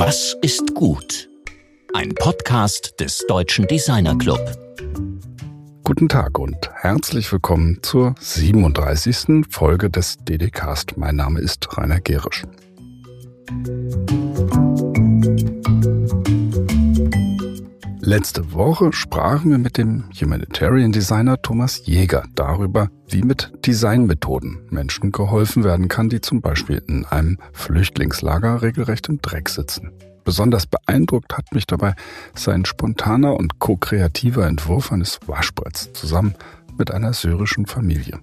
Was 0.00 0.36
ist 0.42 0.76
gut? 0.76 1.28
Ein 1.92 2.14
Podcast 2.14 3.00
des 3.00 3.26
Deutschen 3.26 3.66
Designer 3.66 4.16
Club. 4.16 4.38
Guten 5.82 6.08
Tag 6.08 6.38
und 6.38 6.56
herzlich 6.72 7.32
willkommen 7.32 7.80
zur 7.82 8.14
37. 8.20 9.46
Folge 9.50 9.90
des 9.90 10.18
DDcast. 10.18 10.96
Mein 10.96 11.16
Name 11.16 11.40
ist 11.40 11.76
Rainer 11.76 11.98
Gerisch. 11.98 12.44
Letzte 18.08 18.54
Woche 18.54 18.90
sprachen 18.94 19.50
wir 19.50 19.58
mit 19.58 19.76
dem 19.76 20.04
Humanitarian 20.18 20.92
Designer 20.92 21.42
Thomas 21.42 21.82
Jäger 21.84 22.24
darüber, 22.34 22.88
wie 23.06 23.20
mit 23.20 23.52
Designmethoden 23.66 24.66
Menschen 24.70 25.12
geholfen 25.12 25.62
werden 25.62 25.88
kann, 25.88 26.08
die 26.08 26.22
zum 26.22 26.40
Beispiel 26.40 26.82
in 26.88 27.04
einem 27.04 27.36
Flüchtlingslager 27.52 28.62
regelrecht 28.62 29.10
im 29.10 29.20
Dreck 29.20 29.50
sitzen. 29.50 29.92
Besonders 30.24 30.66
beeindruckt 30.66 31.36
hat 31.36 31.52
mich 31.52 31.66
dabei 31.66 31.92
sein 32.34 32.64
spontaner 32.64 33.36
und 33.36 33.58
ko-kreativer 33.58 34.46
Entwurf 34.46 34.90
eines 34.90 35.20
Waschbretts 35.26 35.92
zusammen 35.92 36.34
mit 36.78 36.90
einer 36.90 37.12
syrischen 37.12 37.66
Familie. 37.66 38.20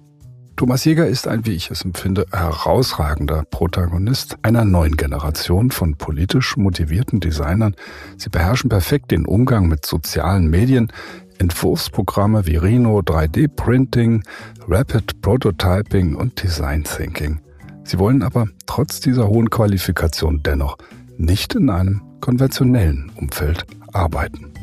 Thomas 0.56 0.86
Jäger 0.86 1.06
ist 1.06 1.28
ein, 1.28 1.44
wie 1.44 1.52
ich 1.52 1.70
es 1.70 1.84
empfinde, 1.84 2.24
herausragender 2.32 3.44
Protagonist 3.50 4.38
einer 4.40 4.64
neuen 4.64 4.96
Generation 4.96 5.70
von 5.70 5.96
politisch 5.96 6.56
motivierten 6.56 7.20
Designern. 7.20 7.76
Sie 8.16 8.30
beherrschen 8.30 8.70
perfekt 8.70 9.10
den 9.10 9.26
Umgang 9.26 9.68
mit 9.68 9.84
sozialen 9.84 10.48
Medien, 10.48 10.90
Entwurfsprogramme 11.38 12.46
wie 12.46 12.56
Rhino, 12.56 13.00
3D-Printing, 13.00 14.22
Rapid 14.66 15.20
Prototyping 15.20 16.16
und 16.16 16.42
Design 16.42 16.84
Thinking. 16.84 17.40
Sie 17.84 17.98
wollen 17.98 18.22
aber 18.22 18.46
trotz 18.64 19.00
dieser 19.00 19.28
hohen 19.28 19.50
Qualifikation 19.50 20.42
dennoch 20.42 20.78
nicht 21.18 21.54
in 21.54 21.68
einem 21.68 22.00
konventionellen 22.20 23.12
Umfeld 23.16 23.66
arbeiten. 23.92 24.54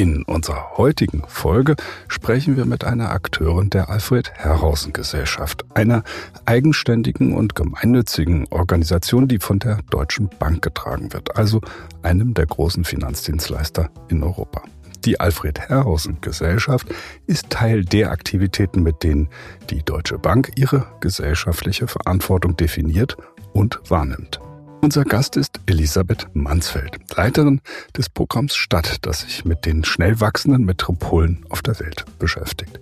In 0.00 0.22
unserer 0.22 0.78
heutigen 0.78 1.24
Folge 1.28 1.76
sprechen 2.08 2.56
wir 2.56 2.64
mit 2.64 2.84
einer 2.84 3.10
Akteurin 3.10 3.68
der 3.68 3.90
Alfred 3.90 4.32
Herrhausen 4.32 4.94
Gesellschaft, 4.94 5.66
einer 5.74 6.04
eigenständigen 6.46 7.34
und 7.34 7.54
gemeinnützigen 7.54 8.46
Organisation, 8.48 9.28
die 9.28 9.40
von 9.40 9.58
der 9.58 9.80
Deutschen 9.90 10.30
Bank 10.38 10.62
getragen 10.62 11.12
wird, 11.12 11.36
also 11.36 11.60
einem 12.00 12.32
der 12.32 12.46
großen 12.46 12.84
Finanzdienstleister 12.84 13.90
in 14.08 14.22
Europa. 14.22 14.62
Die 15.04 15.20
Alfred 15.20 15.60
Herrhausen 15.60 16.16
Gesellschaft 16.22 16.88
ist 17.26 17.50
Teil 17.50 17.84
der 17.84 18.10
Aktivitäten, 18.10 18.82
mit 18.82 19.02
denen 19.02 19.28
die 19.68 19.82
Deutsche 19.82 20.16
Bank 20.16 20.52
ihre 20.56 20.86
gesellschaftliche 21.00 21.86
Verantwortung 21.86 22.56
definiert 22.56 23.18
und 23.52 23.78
wahrnimmt. 23.90 24.40
Unser 24.82 25.04
Gast 25.04 25.36
ist 25.36 25.60
Elisabeth 25.66 26.28
Mansfeld, 26.32 26.98
Leiterin 27.14 27.60
des 27.96 28.08
Programms 28.08 28.56
Stadt, 28.56 28.96
das 29.02 29.20
sich 29.20 29.44
mit 29.44 29.66
den 29.66 29.84
schnell 29.84 30.20
wachsenden 30.20 30.64
Metropolen 30.64 31.44
auf 31.50 31.60
der 31.60 31.78
Welt 31.80 32.06
beschäftigt. 32.18 32.80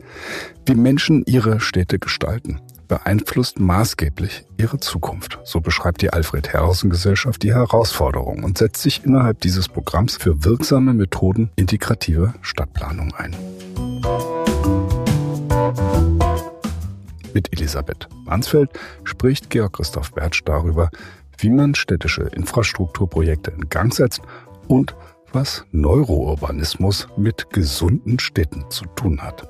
Wie 0.64 0.76
Menschen 0.76 1.24
ihre 1.26 1.58
Städte 1.58 1.98
gestalten, 1.98 2.60
beeinflusst 2.86 3.58
maßgeblich 3.58 4.44
ihre 4.58 4.78
Zukunft. 4.78 5.40
So 5.42 5.60
beschreibt 5.60 6.00
die 6.00 6.12
Alfred 6.12 6.48
Herrhausen 6.52 6.88
Gesellschaft 6.88 7.42
die 7.42 7.52
Herausforderung 7.52 8.44
und 8.44 8.58
setzt 8.58 8.82
sich 8.82 9.04
innerhalb 9.04 9.40
dieses 9.40 9.68
Programms 9.68 10.16
für 10.16 10.44
wirksame 10.44 10.94
Methoden 10.94 11.50
integrativer 11.56 12.32
Stadtplanung 12.42 13.12
ein. 13.16 13.34
Mit 17.34 17.52
Elisabeth 17.52 18.08
Mansfeld 18.24 18.70
spricht 19.04 19.50
Georg 19.50 19.74
Christoph 19.74 20.12
Bertsch 20.12 20.42
darüber, 20.44 20.90
wie 21.38 21.50
man 21.50 21.74
städtische 21.74 22.22
Infrastrukturprojekte 22.22 23.52
in 23.52 23.68
Gang 23.68 23.94
setzt 23.94 24.20
und 24.66 24.94
was 25.32 25.64
Neurourbanismus 25.72 27.08
mit 27.16 27.50
gesunden 27.50 28.18
Städten 28.18 28.70
zu 28.70 28.84
tun 28.96 29.22
hat. 29.22 29.48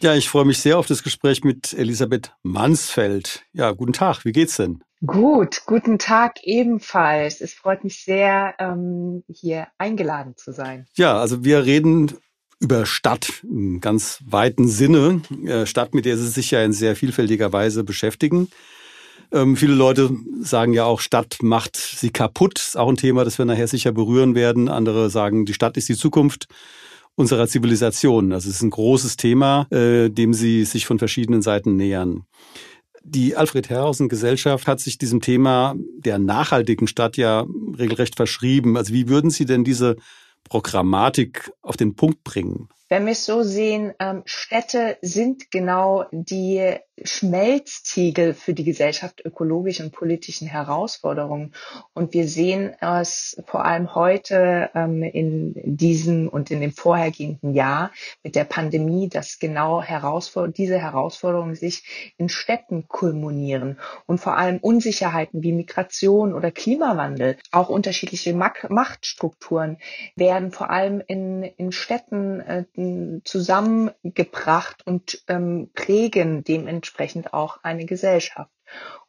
Ja, 0.00 0.14
ich 0.14 0.28
freue 0.28 0.44
mich 0.44 0.60
sehr 0.60 0.78
auf 0.78 0.86
das 0.86 1.02
Gespräch 1.02 1.42
mit 1.42 1.72
Elisabeth 1.72 2.32
Mansfeld. 2.44 3.44
Ja, 3.52 3.72
guten 3.72 3.92
Tag, 3.92 4.24
wie 4.24 4.30
geht's 4.30 4.56
denn? 4.56 4.84
Gut, 5.04 5.62
guten 5.66 5.98
Tag 5.98 6.42
ebenfalls. 6.44 7.40
Es 7.40 7.52
freut 7.52 7.82
mich 7.82 8.04
sehr, 8.04 8.54
ähm, 8.58 9.24
hier 9.28 9.68
eingeladen 9.76 10.36
zu 10.36 10.52
sein. 10.52 10.86
Ja, 10.94 11.18
also 11.18 11.44
wir 11.44 11.64
reden 11.64 12.12
über 12.60 12.86
Stadt 12.86 13.42
im 13.44 13.80
ganz 13.80 14.20
weiten 14.26 14.68
Sinne. 14.68 15.22
Äh, 15.44 15.66
Stadt, 15.66 15.94
mit 15.94 16.04
der 16.04 16.16
Sie 16.16 16.28
sich 16.28 16.50
ja 16.50 16.62
in 16.64 16.72
sehr 16.72 16.96
vielfältiger 16.96 17.52
Weise 17.52 17.84
beschäftigen. 17.84 18.48
Ähm, 19.30 19.56
viele 19.56 19.74
Leute 19.74 20.10
sagen 20.40 20.72
ja 20.72 20.84
auch, 20.84 21.00
Stadt 21.00 21.38
macht 21.42 21.76
sie 21.76 22.10
kaputt. 22.10 22.58
Ist 22.58 22.76
auch 22.76 22.88
ein 22.88 22.96
Thema, 22.96 23.24
das 23.24 23.38
wir 23.38 23.44
nachher 23.44 23.68
sicher 23.68 23.92
berühren 23.92 24.34
werden. 24.34 24.68
Andere 24.68 25.10
sagen, 25.10 25.44
die 25.44 25.54
Stadt 25.54 25.76
ist 25.76 25.88
die 25.88 25.96
Zukunft 25.96 26.48
unserer 27.14 27.48
Zivilisation. 27.48 28.30
Das 28.30 28.46
ist 28.46 28.62
ein 28.62 28.70
großes 28.70 29.16
Thema, 29.16 29.66
äh, 29.70 30.08
dem 30.08 30.32
Sie 30.32 30.64
sich 30.64 30.86
von 30.86 30.98
verschiedenen 30.98 31.42
Seiten 31.42 31.76
nähern. 31.76 32.22
Die 33.02 33.36
Alfred 33.36 33.68
Herrhausen 33.70 34.08
Gesellschaft 34.08 34.66
hat 34.66 34.80
sich 34.80 34.98
diesem 34.98 35.20
Thema 35.20 35.74
der 35.98 36.18
nachhaltigen 36.18 36.86
Stadt 36.86 37.16
ja 37.16 37.46
regelrecht 37.78 38.16
verschrieben. 38.16 38.76
Also 38.76 38.92
wie 38.92 39.08
würden 39.08 39.30
Sie 39.30 39.46
denn 39.46 39.64
diese 39.64 39.96
Programmatik 40.48 41.52
auf 41.62 41.76
den 41.76 41.94
Punkt 41.94 42.24
bringen? 42.24 42.68
Wenn 42.88 43.04
wir 43.04 43.12
es 43.12 43.26
so 43.26 43.42
sehen, 43.42 43.92
ähm, 43.98 44.22
Städte 44.24 44.96
sind 45.02 45.50
genau 45.50 46.06
die 46.10 46.78
Schmelztiegel 47.04 48.34
für 48.34 48.54
die 48.54 48.64
Gesellschaft 48.64 49.22
ökologischen 49.24 49.86
und 49.86 49.92
politischen 49.92 50.48
Herausforderungen. 50.48 51.54
Und 51.94 52.14
wir 52.14 52.26
sehen 52.26 52.74
es 52.80 53.40
vor 53.46 53.64
allem 53.64 53.94
heute 53.94 54.70
ähm, 54.74 55.02
in 55.02 55.54
diesem 55.64 56.28
und 56.28 56.50
in 56.50 56.60
dem 56.60 56.72
vorhergehenden 56.72 57.54
Jahr 57.54 57.92
mit 58.22 58.34
der 58.34 58.44
Pandemie, 58.44 59.08
dass 59.08 59.38
genau 59.38 59.82
Herausfor 59.82 60.48
diese 60.48 60.78
Herausforderungen 60.78 61.54
sich 61.54 62.14
in 62.16 62.28
Städten 62.28 62.88
kulminieren 62.88 63.78
und 64.06 64.18
vor 64.18 64.36
allem 64.36 64.58
Unsicherheiten 64.58 65.42
wie 65.42 65.52
Migration 65.52 66.34
oder 66.34 66.50
Klimawandel, 66.50 67.36
auch 67.52 67.68
unterschiedliche 67.68 68.34
Machtstrukturen 68.34 69.78
werden 70.16 70.52
vor 70.52 70.70
allem 70.70 71.02
in, 71.06 71.42
in 71.42 71.72
Städten 71.72 72.40
äh, 72.40 72.64
zusammengebracht 73.24 74.86
und 74.86 75.22
ähm, 75.28 75.70
prägen 75.74 76.44
dementsprechend 76.44 77.32
auch 77.34 77.58
eine 77.62 77.86
Gesellschaft. 77.86 78.50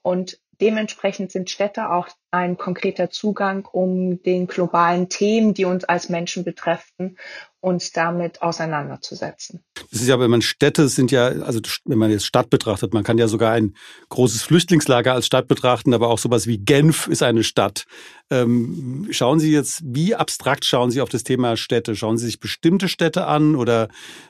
Und 0.02 0.40
dementsprechend 0.62 1.31
sind 1.31 1.50
Städte 1.50 1.90
auch 1.91 2.08
ein 2.31 2.58
konkreter 2.58 3.09
Zugang, 3.09 3.66
um 3.66 4.22
den 4.24 4.47
globalen 4.47 5.09
Themen, 5.09 5.53
die 5.53 5.66
uns 5.66 5.84
als 5.84 6.09
Menschen 6.09 6.44
betreffen, 6.44 7.18
uns 7.62 7.92
damit 7.92 8.42
auseinanderzusetzen. 8.42 9.64
Das 9.92 10.02
ist 10.02 10.08
ja, 10.08 10.20
wenn 10.20 10.31
man 10.31 10.42
Städte 10.42 10.88
sind 10.88 11.12
ja, 11.12 11.28
also 11.28 11.59
wenn 11.86 11.97
man 11.97 12.12
jetzt 12.12 12.25
Stadt 12.25 12.50
betrachtet, 12.50 12.94
man 12.94 13.03
kann 13.03 13.18
ja 13.18 13.28
sogar 13.28 13.52
ein 13.52 13.75
großes 14.09 14.44
Flüchtlingslager 14.44 15.14
als 15.14 15.25
Stadt 15.25 15.47
betrachten, 15.47 15.94
aber 15.94 16.09
auch 16.09 16.20
sowas 16.20 16.47
wie 16.47 16.58
Genf 16.58 17.08
ist 17.08 17.24
eine 17.24 17.44
Stadt. 17.44 17.86
Ähm, 18.31 19.08
schauen 19.09 19.40
Sie 19.40 19.52
jetzt, 19.52 19.81
wie 19.84 20.16
abstrakt 20.16 20.64
schauen 20.64 20.92
Sie 20.92 21.02
auf 21.02 21.09
das 21.09 21.24
Thema 21.24 21.58
Städte? 21.58 21.96
Schauen 21.96 22.18
Sie 22.18 22.28
sich 22.28 22.40
bestimmte 22.40 22.88
Städte 22.88 23.25
an 23.25 23.56
oder 23.56 23.88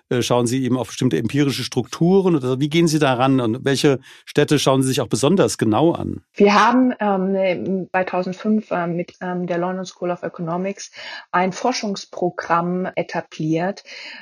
äh, 0.09 0.21
schauen 0.21 0.47
Sie 0.47 0.63
eben 0.63 0.77
auf 0.77 0.87
bestimmte 0.87 1.17
empirische 1.17 1.63
Strukturen 1.63 2.35
oder 2.35 2.59
wie 2.59 2.69
gehen 2.69 2.87
Sie 2.87 2.99
daran 2.99 3.41
und 3.41 3.65
welche 3.65 3.99
Städte 4.25 4.57
schauen 4.57 4.81
Sie 4.81 4.87
sich 4.87 5.01
auch 5.01 5.07
besonders 5.07 5.57
genau 5.57 5.91
an? 5.91 6.21
Wir 6.33 6.53
haben 6.53 6.93
ähm, 6.99 7.87
2005 7.91 8.71
äh, 8.71 8.87
mit 8.87 9.13
ähm, 9.21 9.47
der 9.47 9.57
London 9.57 9.85
School 9.85 10.11
of 10.11 10.23
Economics 10.23 10.91
ein 11.31 11.51
Forschungsprogramm 11.51 12.87
etabliert, 12.95 13.18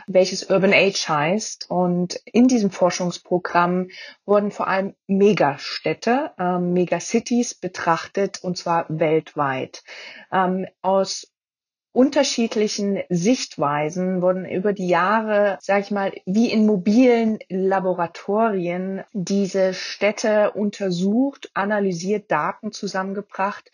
welches 0.08 0.50
Urban 0.50 0.74
Age 0.74 1.08
heißt. 1.08 1.70
Und 1.70 2.20
in 2.26 2.48
diesem 2.48 2.72
Forschungsprogramm 2.72 3.90
wurden 4.26 4.52
vor 4.52 4.68
allem 4.68 4.96
Megastädte, 5.08 6.32
ähm, 6.40 6.74
Megacities 6.74 7.56
betrachtet 7.56 8.44
und 8.44 8.58
zwar 8.58 8.86
weltweit. 8.90 9.84
Ähm, 10.32 10.68
aus 10.82 11.28
unterschiedlichen 11.98 13.02
Sichtweisen 13.10 14.22
wurden 14.22 14.46
über 14.46 14.72
die 14.72 14.88
Jahre, 14.88 15.58
sag 15.62 15.82
ich 15.82 15.90
mal, 15.90 16.14
wie 16.28 16.52
in 16.52 16.68
mobilen 16.68 17.40
Laboratorien 17.50 19.04
diese 19.14 19.74
Städte 19.74 20.52
untersucht, 20.52 21.50
analysiert, 21.56 22.30
Daten 22.30 22.72
zusammengebracht 22.72 23.72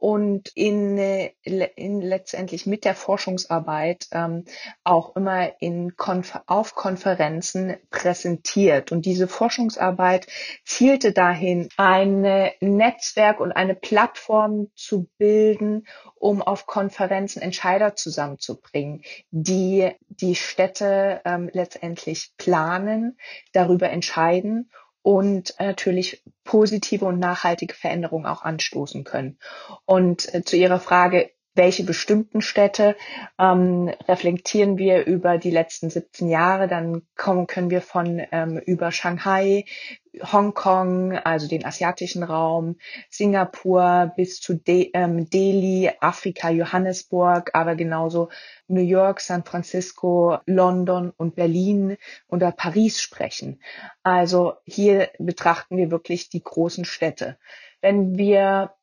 und 0.00 0.48
in, 0.54 0.96
in 0.96 2.00
letztendlich 2.00 2.64
mit 2.64 2.86
der 2.86 2.94
Forschungsarbeit 2.94 4.06
ähm, 4.12 4.46
auch 4.82 5.14
immer 5.14 5.60
in 5.60 5.94
Konfer 5.94 6.42
auf 6.46 6.74
Konferenzen 6.74 7.76
präsentiert. 7.90 8.92
Und 8.92 9.04
diese 9.04 9.28
Forschungsarbeit 9.28 10.26
zielte 10.64 11.12
dahin, 11.12 11.68
ein 11.76 12.22
Netzwerk 12.60 13.40
und 13.40 13.52
eine 13.52 13.74
Plattform 13.74 14.68
zu 14.74 15.06
bilden, 15.18 15.86
um 16.14 16.40
auf 16.40 16.64
Konferenzen 16.64 17.42
Entscheider 17.42 17.94
zusammenzubringen, 17.94 19.02
die 19.30 19.90
die 20.08 20.34
Städte 20.34 21.20
ähm, 21.26 21.50
letztendlich 21.52 22.32
planen, 22.38 23.18
darüber 23.52 23.90
entscheiden 23.90 24.70
und 25.02 25.54
natürlich 25.58 26.22
positive 26.44 27.04
und 27.04 27.18
nachhaltige 27.18 27.74
Veränderungen 27.74 28.26
auch 28.26 28.42
anstoßen 28.42 29.04
können. 29.04 29.38
Und 29.86 30.32
äh, 30.34 30.42
zu 30.42 30.56
Ihrer 30.56 30.80
Frage, 30.80 31.30
welche 31.54 31.84
bestimmten 31.84 32.42
Städte 32.42 32.96
ähm, 33.38 33.92
reflektieren 34.08 34.78
wir 34.78 35.04
über 35.06 35.36
die 35.36 35.50
letzten 35.50 35.90
17 35.90 36.28
Jahre, 36.28 36.68
dann 36.68 37.02
kommen, 37.16 37.46
können 37.46 37.70
wir 37.70 37.82
von 37.82 38.22
ähm, 38.30 38.58
über 38.58 38.92
Shanghai, 38.92 39.64
Hongkong, 40.20 41.16
also 41.18 41.46
den 41.46 41.64
asiatischen 41.64 42.22
Raum, 42.22 42.76
Singapur 43.08 44.12
bis 44.16 44.40
zu 44.40 44.54
De 44.54 44.90
ähm, 44.94 45.30
Delhi, 45.30 45.90
Afrika, 46.00 46.50
Johannesburg, 46.50 47.50
aber 47.54 47.76
genauso 47.76 48.28
New 48.66 48.82
York, 48.82 49.20
San 49.20 49.44
Francisco, 49.44 50.38
London 50.46 51.12
und 51.16 51.36
Berlin 51.36 51.96
oder 52.28 52.52
Paris 52.52 53.00
sprechen. 53.00 53.60
Also 54.02 54.54
hier 54.64 55.10
betrachten 55.18 55.76
wir 55.76 55.90
wirklich 55.90 56.28
die 56.28 56.42
großen 56.42 56.84
Städte. 56.84 57.38
Wenn 57.80 58.16
wir 58.18 58.74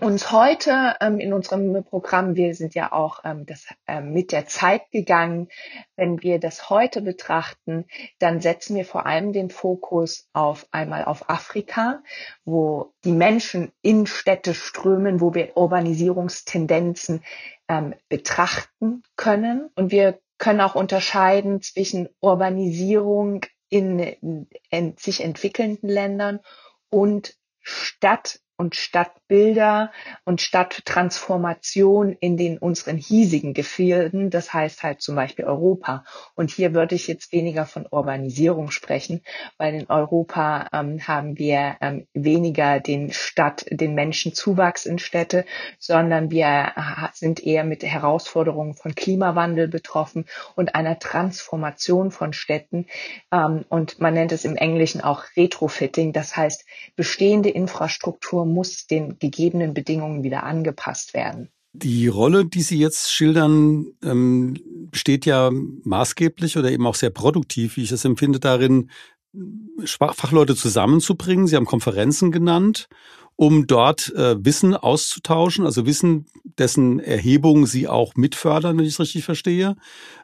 uns 0.00 0.32
heute 0.32 0.96
ähm, 1.00 1.20
in 1.20 1.32
unserem 1.32 1.84
Programm, 1.84 2.34
wir 2.34 2.54
sind 2.54 2.74
ja 2.74 2.92
auch 2.92 3.20
ähm, 3.24 3.46
das, 3.46 3.66
ähm, 3.86 4.12
mit 4.12 4.32
der 4.32 4.46
Zeit 4.46 4.90
gegangen, 4.90 5.48
wenn 5.96 6.22
wir 6.22 6.40
das 6.40 6.68
heute 6.68 7.00
betrachten, 7.00 7.86
dann 8.18 8.40
setzen 8.40 8.76
wir 8.76 8.84
vor 8.84 9.06
allem 9.06 9.32
den 9.32 9.50
Fokus 9.50 10.28
auf 10.32 10.66
einmal 10.72 11.04
auf 11.04 11.30
Afrika, 11.30 12.02
wo 12.44 12.92
die 13.04 13.12
Menschen 13.12 13.72
in 13.82 14.06
Städte 14.06 14.54
strömen, 14.54 15.20
wo 15.20 15.34
wir 15.34 15.56
Urbanisierungstendenzen 15.56 17.22
ähm, 17.68 17.94
betrachten 18.08 19.02
können. 19.16 19.70
Und 19.76 19.92
wir 19.92 20.18
können 20.38 20.60
auch 20.60 20.74
unterscheiden 20.74 21.62
zwischen 21.62 22.08
Urbanisierung 22.20 23.46
in, 23.68 23.98
in, 23.98 24.48
in 24.70 24.96
sich 24.96 25.22
entwickelnden 25.22 25.88
Ländern 25.88 26.40
und 26.90 27.36
Stadt 27.60 28.40
und 28.56 28.76
Stadtbilder 28.76 29.90
und 30.24 30.40
Stadttransformation 30.40 32.12
in 32.12 32.36
den 32.36 32.58
unseren 32.58 32.96
hiesigen 32.96 33.52
Gefilden, 33.52 34.30
das 34.30 34.52
heißt 34.52 34.82
halt 34.82 35.02
zum 35.02 35.16
Beispiel 35.16 35.44
Europa. 35.44 36.04
Und 36.34 36.50
hier 36.50 36.72
würde 36.72 36.94
ich 36.94 37.08
jetzt 37.08 37.32
weniger 37.32 37.66
von 37.66 37.86
Urbanisierung 37.90 38.70
sprechen, 38.70 39.22
weil 39.58 39.74
in 39.74 39.90
Europa 39.90 40.68
ähm, 40.72 41.06
haben 41.06 41.36
wir 41.36 41.76
ähm, 41.80 42.06
weniger 42.14 42.78
den 42.78 43.12
Stadt, 43.12 43.66
den 43.70 43.94
Menschenzuwachs 43.94 44.86
in 44.86 44.98
Städte, 44.98 45.44
sondern 45.78 46.30
wir 46.30 46.72
sind 47.12 47.44
eher 47.44 47.64
mit 47.64 47.82
Herausforderungen 47.82 48.74
von 48.74 48.94
Klimawandel 48.94 49.66
betroffen 49.66 50.26
und 50.54 50.76
einer 50.76 50.98
Transformation 50.98 52.12
von 52.12 52.32
Städten. 52.32 52.86
Ähm, 53.32 53.64
und 53.68 53.98
man 54.00 54.14
nennt 54.14 54.30
es 54.30 54.44
im 54.44 54.56
Englischen 54.56 55.00
auch 55.00 55.24
Retrofitting, 55.36 56.12
das 56.12 56.36
heißt 56.36 56.64
bestehende 56.94 57.50
Infrastruktur 57.50 58.43
muss 58.44 58.86
den 58.86 59.18
gegebenen 59.18 59.74
Bedingungen 59.74 60.22
wieder 60.22 60.44
angepasst 60.44 61.14
werden. 61.14 61.48
Die 61.76 62.06
Rolle, 62.06 62.44
die 62.44 62.62
Sie 62.62 62.78
jetzt 62.78 63.12
schildern, 63.12 63.86
ähm, 64.04 64.56
besteht 64.92 65.26
ja 65.26 65.50
maßgeblich 65.82 66.56
oder 66.56 66.70
eben 66.70 66.86
auch 66.86 66.94
sehr 66.94 67.10
produktiv, 67.10 67.76
wie 67.76 67.82
ich 67.82 67.90
es 67.90 68.04
empfinde, 68.04 68.38
darin, 68.38 68.90
Fachleute 69.84 70.56
zusammenzubringen. 70.56 71.46
Sie 71.46 71.56
haben 71.56 71.66
Konferenzen 71.66 72.32
genannt 72.32 72.88
um 73.36 73.66
dort 73.66 74.14
äh, 74.14 74.36
Wissen 74.44 74.74
auszutauschen, 74.74 75.64
also 75.66 75.86
Wissen, 75.86 76.26
dessen 76.58 77.00
Erhebung 77.00 77.66
Sie 77.66 77.88
auch 77.88 78.14
mitfördern, 78.14 78.78
wenn 78.78 78.84
ich 78.84 78.92
es 78.92 79.00
richtig 79.00 79.24
verstehe. 79.24 79.74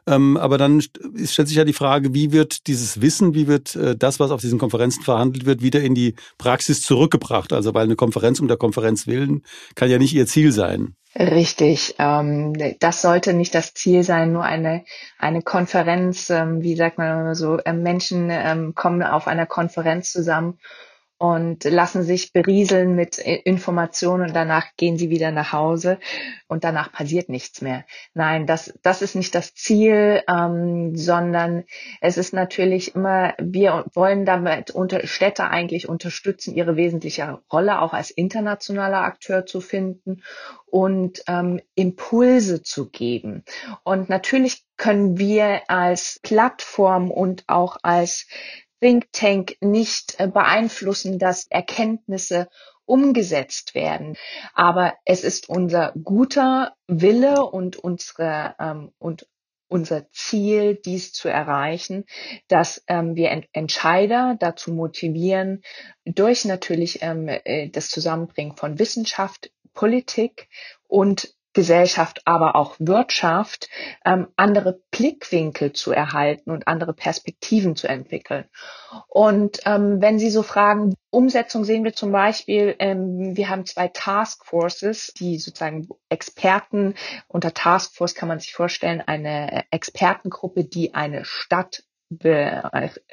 Ähm, 0.07 0.37
aber 0.37 0.57
dann 0.57 0.81
stellt 0.81 1.47
sich 1.47 1.57
ja 1.57 1.65
die 1.65 1.73
Frage, 1.73 2.13
wie 2.13 2.31
wird 2.31 2.67
dieses 2.67 3.01
Wissen, 3.01 3.33
wie 3.33 3.47
wird 3.47 3.75
äh, 3.75 3.97
das, 3.97 4.19
was 4.19 4.31
auf 4.31 4.41
diesen 4.41 4.59
Konferenzen 4.59 5.03
verhandelt 5.03 5.45
wird, 5.45 5.61
wieder 5.61 5.81
in 5.81 5.93
die 5.93 6.15
Praxis 6.37 6.81
zurückgebracht? 6.81 7.51
Also 7.51 7.73
weil 7.73 7.83
eine 7.83 7.97
Konferenz 7.97 8.39
um 8.39 8.47
der 8.47 8.57
Konferenz 8.57 9.07
willen 9.07 9.43
kann 9.75 9.89
ja 9.89 9.97
nicht 9.97 10.13
ihr 10.13 10.27
Ziel 10.27 10.51
sein. 10.53 10.95
Richtig. 11.13 11.95
Ähm, 11.99 12.53
das 12.79 13.01
sollte 13.01 13.33
nicht 13.33 13.53
das 13.53 13.73
Ziel 13.73 14.03
sein, 14.03 14.31
nur 14.31 14.43
eine, 14.43 14.85
eine 15.19 15.41
Konferenz, 15.41 16.29
ähm, 16.29 16.61
wie 16.61 16.75
sagt 16.75 16.97
man 16.97 17.35
so, 17.35 17.57
äh, 17.57 17.73
Menschen 17.73 18.29
ähm, 18.31 18.75
kommen 18.75 19.03
auf 19.03 19.27
einer 19.27 19.45
Konferenz 19.45 20.13
zusammen 20.13 20.57
und 21.21 21.65
lassen 21.65 22.01
sich 22.01 22.33
berieseln 22.33 22.95
mit 22.95 23.19
Informationen 23.19 24.29
und 24.29 24.35
danach 24.35 24.75
gehen 24.75 24.97
sie 24.97 25.11
wieder 25.11 25.29
nach 25.29 25.53
Hause 25.53 25.99
und 26.47 26.63
danach 26.63 26.91
passiert 26.91 27.29
nichts 27.29 27.61
mehr. 27.61 27.85
Nein, 28.15 28.47
das, 28.47 28.73
das 28.81 29.03
ist 29.03 29.13
nicht 29.13 29.35
das 29.35 29.53
Ziel, 29.53 30.23
ähm, 30.27 30.95
sondern 30.97 31.65
es 32.01 32.17
ist 32.17 32.33
natürlich 32.33 32.95
immer, 32.95 33.35
wir 33.37 33.85
wollen 33.93 34.25
damit 34.25 34.71
unter, 34.71 35.05
Städte 35.05 35.47
eigentlich 35.47 35.87
unterstützen, 35.87 36.55
ihre 36.55 36.75
wesentliche 36.75 37.39
Rolle 37.53 37.81
auch 37.81 37.93
als 37.93 38.09
internationaler 38.09 39.03
Akteur 39.03 39.45
zu 39.45 39.61
finden 39.61 40.23
und 40.65 41.21
ähm, 41.27 41.61
Impulse 41.75 42.63
zu 42.63 42.89
geben. 42.89 43.43
Und 43.83 44.09
natürlich 44.09 44.63
können 44.75 45.19
wir 45.19 45.61
als 45.67 46.19
Plattform 46.23 47.11
und 47.11 47.43
auch 47.45 47.77
als 47.83 48.25
Think 48.81 49.11
Tank 49.13 49.57
nicht 49.61 50.19
äh, 50.19 50.27
beeinflussen, 50.27 51.19
dass 51.19 51.45
Erkenntnisse 51.49 52.49
umgesetzt 52.85 53.75
werden. 53.75 54.17
Aber 54.53 54.95
es 55.05 55.23
ist 55.23 55.47
unser 55.49 55.93
guter 56.03 56.75
Wille 56.87 57.45
und 57.45 57.77
unsere 57.77 58.55
ähm, 58.59 58.91
und 58.97 59.27
unser 59.69 60.11
Ziel, 60.11 60.75
dies 60.75 61.13
zu 61.13 61.29
erreichen, 61.29 62.03
dass 62.49 62.83
ähm, 62.87 63.15
wir 63.15 63.29
Ent 63.29 63.47
Entscheider 63.53 64.35
dazu 64.37 64.73
motivieren, 64.73 65.61
durch 66.03 66.43
natürlich 66.43 67.01
ähm, 67.01 67.29
äh, 67.29 67.69
das 67.69 67.89
Zusammenbringen 67.89 68.57
von 68.57 68.79
Wissenschaft, 68.79 69.51
Politik 69.73 70.49
und 70.89 71.33
Gesellschaft, 71.53 72.21
aber 72.25 72.55
auch 72.55 72.75
Wirtschaft, 72.79 73.69
ähm, 74.05 74.27
andere 74.35 74.81
Blickwinkel 74.91 75.73
zu 75.73 75.91
erhalten 75.91 76.51
und 76.51 76.67
andere 76.67 76.93
Perspektiven 76.93 77.75
zu 77.75 77.87
entwickeln. 77.87 78.45
Und 79.07 79.59
ähm, 79.65 80.01
wenn 80.01 80.19
Sie 80.19 80.29
so 80.29 80.43
fragen, 80.43 80.95
Umsetzung 81.09 81.65
sehen 81.65 81.83
wir 81.83 81.93
zum 81.93 82.11
Beispiel, 82.11 82.75
ähm, 82.79 83.35
wir 83.35 83.49
haben 83.49 83.65
zwei 83.65 83.89
Taskforces, 83.89 85.13
die 85.17 85.37
sozusagen 85.39 85.89
Experten 86.09 86.95
unter 87.27 87.53
Taskforce 87.53 88.15
kann 88.15 88.29
man 88.29 88.39
sich 88.39 88.53
vorstellen, 88.53 89.01
eine 89.01 89.65
Expertengruppe, 89.71 90.63
die 90.63 90.93
eine 90.93 91.25
Stadt 91.25 91.83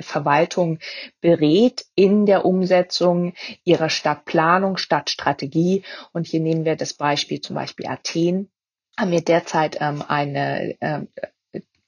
Verwaltung 0.00 0.78
berät 1.20 1.86
in 1.94 2.26
der 2.26 2.44
Umsetzung 2.44 3.34
ihrer 3.64 3.90
Stadtplanung, 3.90 4.76
Stadtstrategie. 4.76 5.84
Und 6.12 6.26
hier 6.26 6.40
nehmen 6.40 6.64
wir 6.64 6.76
das 6.76 6.94
Beispiel 6.94 7.40
zum 7.40 7.56
Beispiel 7.56 7.86
Athen. 7.86 8.50
Haben 8.98 9.12
wir 9.12 9.22
derzeit 9.22 9.78
ähm, 9.80 10.02
eine 10.06 10.76
ähm, 10.80 11.08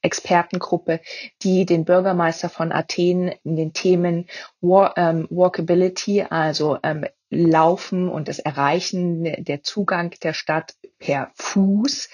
Expertengruppe, 0.02 1.00
die 1.42 1.66
den 1.66 1.84
Bürgermeister 1.84 2.48
von 2.48 2.72
Athen 2.72 3.32
in 3.44 3.56
den 3.56 3.72
Themen 3.72 4.26
War, 4.60 4.96
ähm, 4.96 5.26
Walkability, 5.30 6.22
also 6.22 6.78
ähm, 6.82 7.04
Laufen 7.30 8.08
und 8.08 8.28
das 8.28 8.38
Erreichen 8.38 9.44
der 9.44 9.62
Zugang 9.62 10.10
der 10.22 10.32
Stadt 10.32 10.74
per 10.98 11.30
Fuß 11.34 12.08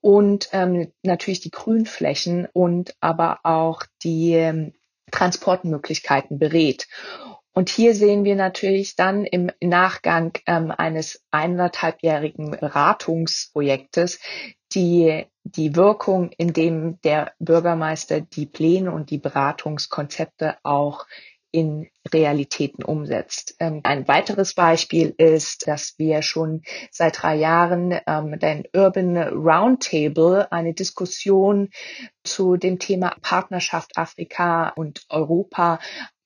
und 0.00 0.48
ähm, 0.52 0.92
natürlich 1.02 1.40
die 1.40 1.50
Grünflächen 1.50 2.46
und 2.52 2.94
aber 3.00 3.40
auch 3.42 3.82
die 4.02 4.34
ähm, 4.34 4.72
Transportmöglichkeiten 5.10 6.38
berät. 6.38 6.86
Und 7.52 7.70
hier 7.70 7.94
sehen 7.94 8.22
wir 8.22 8.36
natürlich 8.36 8.94
dann 8.94 9.24
im 9.24 9.50
Nachgang 9.60 10.32
ähm, 10.46 10.70
eines 10.70 11.24
eineinhalbjährigen 11.32 12.52
Beratungsprojektes 12.52 14.20
die, 14.74 15.26
die 15.42 15.74
Wirkung, 15.74 16.30
in 16.36 16.52
dem 16.52 17.00
der 17.00 17.32
Bürgermeister 17.40 18.20
die 18.20 18.46
Pläne 18.46 18.92
und 18.92 19.10
die 19.10 19.18
Beratungskonzepte 19.18 20.56
auch 20.62 21.06
in 21.58 21.88
Realitäten 22.12 22.84
umsetzt. 22.84 23.56
Ähm, 23.58 23.80
ein 23.82 24.06
weiteres 24.06 24.54
Beispiel 24.54 25.12
ist, 25.18 25.66
dass 25.66 25.98
wir 25.98 26.22
schon 26.22 26.62
seit 26.92 27.20
drei 27.22 27.34
Jahren 27.34 27.98
ähm, 28.06 28.38
den 28.38 28.64
Urban 28.72 29.16
Roundtable, 29.16 30.52
eine 30.52 30.72
Diskussion 30.72 31.70
zu 32.22 32.56
dem 32.56 32.78
Thema 32.78 33.16
Partnerschaft 33.22 33.96
Afrika 33.96 34.68
und 34.70 35.04
Europa 35.08 35.80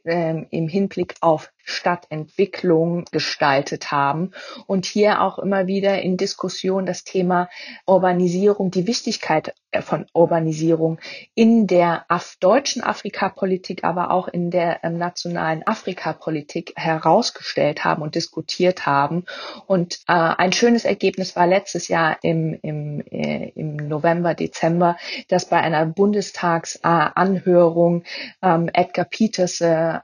ähm, 0.04 0.46
im 0.50 0.68
Hinblick 0.68 1.14
auf 1.20 1.50
Stadtentwicklung 1.64 3.04
gestaltet 3.10 3.90
haben 3.90 4.32
und 4.66 4.86
hier 4.86 5.22
auch 5.22 5.38
immer 5.38 5.66
wieder 5.66 6.02
in 6.02 6.16
Diskussion 6.16 6.86
das 6.86 7.04
Thema 7.04 7.48
Urbanisierung, 7.86 8.70
die 8.70 8.86
Wichtigkeit 8.86 9.54
äh, 9.72 9.82
von 9.82 10.06
Urbanisierung 10.12 11.00
in 11.34 11.66
der 11.66 12.04
Af 12.08 12.36
deutschen 12.40 12.82
Afrikapolitik, 12.82 13.84
aber 13.84 14.10
auch 14.10 14.28
in 14.28 14.50
der 14.50 14.84
ähm, 14.84 14.98
nationalen 14.98 15.66
Afrikapolitik 15.66 16.74
herausgestellt 16.76 17.84
haben 17.84 18.02
und 18.02 18.14
diskutiert 18.14 18.84
haben. 18.86 19.24
Und 19.66 20.00
äh, 20.08 20.12
ein 20.12 20.52
schönes 20.52 20.84
Ergebnis 20.84 21.34
war 21.36 21.46
letztes 21.46 21.88
Jahr 21.88 22.18
im, 22.22 22.58
im, 22.62 23.02
äh, 23.10 23.48
im 23.54 23.76
November, 23.76 24.34
Dezember, 24.34 24.98
dass 25.28 25.46
bei 25.46 25.56
einer 25.58 25.86
Bundestagsanhörung 25.86 28.04
ähm, 28.42 28.68
Edgar 28.72 29.06
Peters, 29.06 29.62
äh, 29.62 30.00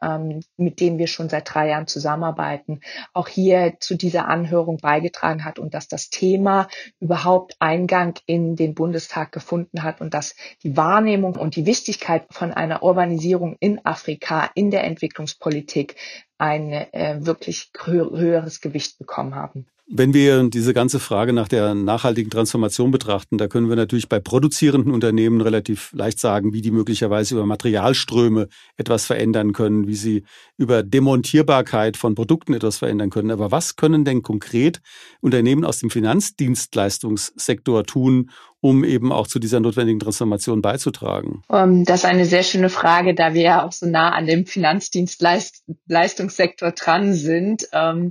mit 0.56 0.80
dem 0.80 0.96
wir 0.98 1.08
schon 1.08 1.28
seit 1.28 1.44
drei 1.52 1.68
Jahren 1.68 1.86
zusammenarbeiten, 1.86 2.80
auch 3.12 3.28
hier 3.28 3.74
zu 3.80 3.96
dieser 3.96 4.28
Anhörung 4.28 4.78
beigetragen 4.78 5.44
hat 5.44 5.58
und 5.58 5.74
dass 5.74 5.88
das 5.88 6.10
Thema 6.10 6.68
überhaupt 7.00 7.56
Eingang 7.58 8.14
in 8.26 8.56
den 8.56 8.74
Bundestag 8.74 9.32
gefunden 9.32 9.82
hat 9.82 10.00
und 10.00 10.14
dass 10.14 10.34
die 10.62 10.76
Wahrnehmung 10.76 11.36
und 11.36 11.56
die 11.56 11.66
Wichtigkeit 11.66 12.26
von 12.30 12.52
einer 12.52 12.82
Urbanisierung 12.82 13.56
in 13.60 13.84
Afrika 13.84 14.50
in 14.54 14.70
der 14.70 14.84
Entwicklungspolitik 14.84 15.96
ein 16.38 16.72
äh, 16.72 17.18
wirklich 17.20 17.70
höheres 17.84 18.60
Gewicht 18.60 18.98
bekommen 18.98 19.34
haben. 19.34 19.66
Wenn 19.90 20.12
wir 20.12 20.50
diese 20.50 20.74
ganze 20.74 21.00
Frage 21.00 21.32
nach 21.32 21.48
der 21.48 21.74
nachhaltigen 21.74 22.28
Transformation 22.30 22.90
betrachten, 22.90 23.38
da 23.38 23.48
können 23.48 23.70
wir 23.70 23.76
natürlich 23.76 24.06
bei 24.06 24.20
produzierenden 24.20 24.92
Unternehmen 24.92 25.40
relativ 25.40 25.94
leicht 25.94 26.20
sagen, 26.20 26.52
wie 26.52 26.60
die 26.60 26.70
möglicherweise 26.70 27.34
über 27.34 27.46
Materialströme 27.46 28.48
etwas 28.76 29.06
verändern 29.06 29.54
können, 29.54 29.86
wie 29.86 29.94
sie 29.94 30.24
über 30.58 30.82
Demontierbarkeit 30.82 31.96
von 31.96 32.14
Produkten 32.14 32.52
etwas 32.52 32.76
verändern 32.76 33.08
können. 33.08 33.30
Aber 33.30 33.50
was 33.50 33.76
können 33.76 34.04
denn 34.04 34.20
konkret 34.20 34.82
Unternehmen 35.22 35.64
aus 35.64 35.78
dem 35.78 35.88
Finanzdienstleistungssektor 35.88 37.84
tun, 37.84 38.28
um 38.60 38.84
eben 38.84 39.12
auch 39.12 39.28
zu 39.28 39.38
dieser 39.38 39.60
notwendigen 39.60 40.00
Transformation 40.00 40.60
beizutragen? 40.62 41.42
Ähm, 41.50 41.84
das 41.84 42.00
ist 42.00 42.06
eine 42.06 42.24
sehr 42.24 42.42
schöne 42.42 42.70
Frage, 42.70 43.14
da 43.14 43.34
wir 43.34 43.42
ja 43.42 43.62
auch 43.64 43.70
so 43.72 43.86
nah 43.86 44.10
an 44.10 44.26
dem 44.26 44.46
Finanzdienstleistungssektor 44.46 46.72
dran 46.72 47.14
sind. 47.14 47.68
Ähm, 47.72 48.10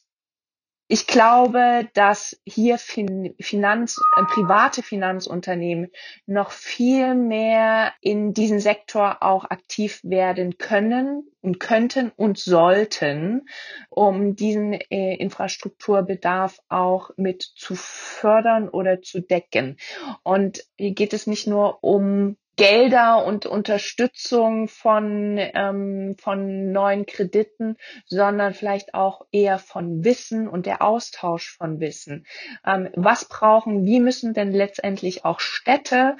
ich 0.91 1.07
glaube, 1.07 1.87
dass 1.93 2.41
hier 2.47 2.79
Finanz, 2.79 3.97
äh, 4.17 4.23
private 4.25 4.83
Finanzunternehmen 4.83 5.93
noch 6.25 6.51
viel 6.51 7.15
mehr 7.15 7.93
in 8.01 8.33
diesem 8.33 8.59
Sektor 8.59 9.23
auch 9.23 9.45
aktiv 9.45 10.01
werden 10.03 10.57
können 10.57 11.31
und 11.43 11.61
könnten 11.61 12.11
und 12.17 12.39
sollten, 12.39 13.47
um 13.91 14.35
diesen 14.35 14.73
äh, 14.73 15.15
Infrastrukturbedarf 15.17 16.59
auch 16.71 17.11
mit 17.19 17.43
zu 17.43 17.75
fördern 17.75 18.71
oder 18.71 19.03
zu 19.03 19.21
decken. 19.21 19.77
Und 20.23 20.65
hier 20.77 20.93
geht 20.93 21.13
es 21.13 21.27
nicht 21.27 21.47
nur 21.47 21.85
um 21.85 22.39
Gelder 22.59 23.25
und 23.25 23.47
Unterstützung 23.47 24.67
von, 24.67 25.39
ähm, 25.39 26.17
von 26.19 26.73
neuen 26.73 27.07
Krediten, 27.07 27.77
sondern 28.05 28.53
vielleicht 28.53 28.95
auch 28.95 29.25
eher 29.31 29.61
von 29.61 30.05
Wissen 30.05 30.49
und 30.49 30.67
der 30.67 30.83
Austausch 30.83 31.57
von 31.57 31.79
Wissen. 31.79 32.27
Ähm, 32.67 32.91
was 32.97 33.27
brauchen, 33.27 33.87
wie 33.87 34.01
müssen 34.01 34.35
denn 34.35 34.51
letztendlich 34.51 35.25
auch 35.25 35.39
Städte 35.39 36.17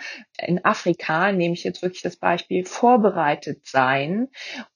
in 0.47 0.65
Afrika, 0.65 1.33
nehme 1.33 1.55
ich 1.55 1.65
jetzt 1.65 1.83
wirklich 1.83 2.03
das 2.03 2.17
Beispiel, 2.17 2.65
vorbereitet 2.65 3.67
sein, 3.67 4.29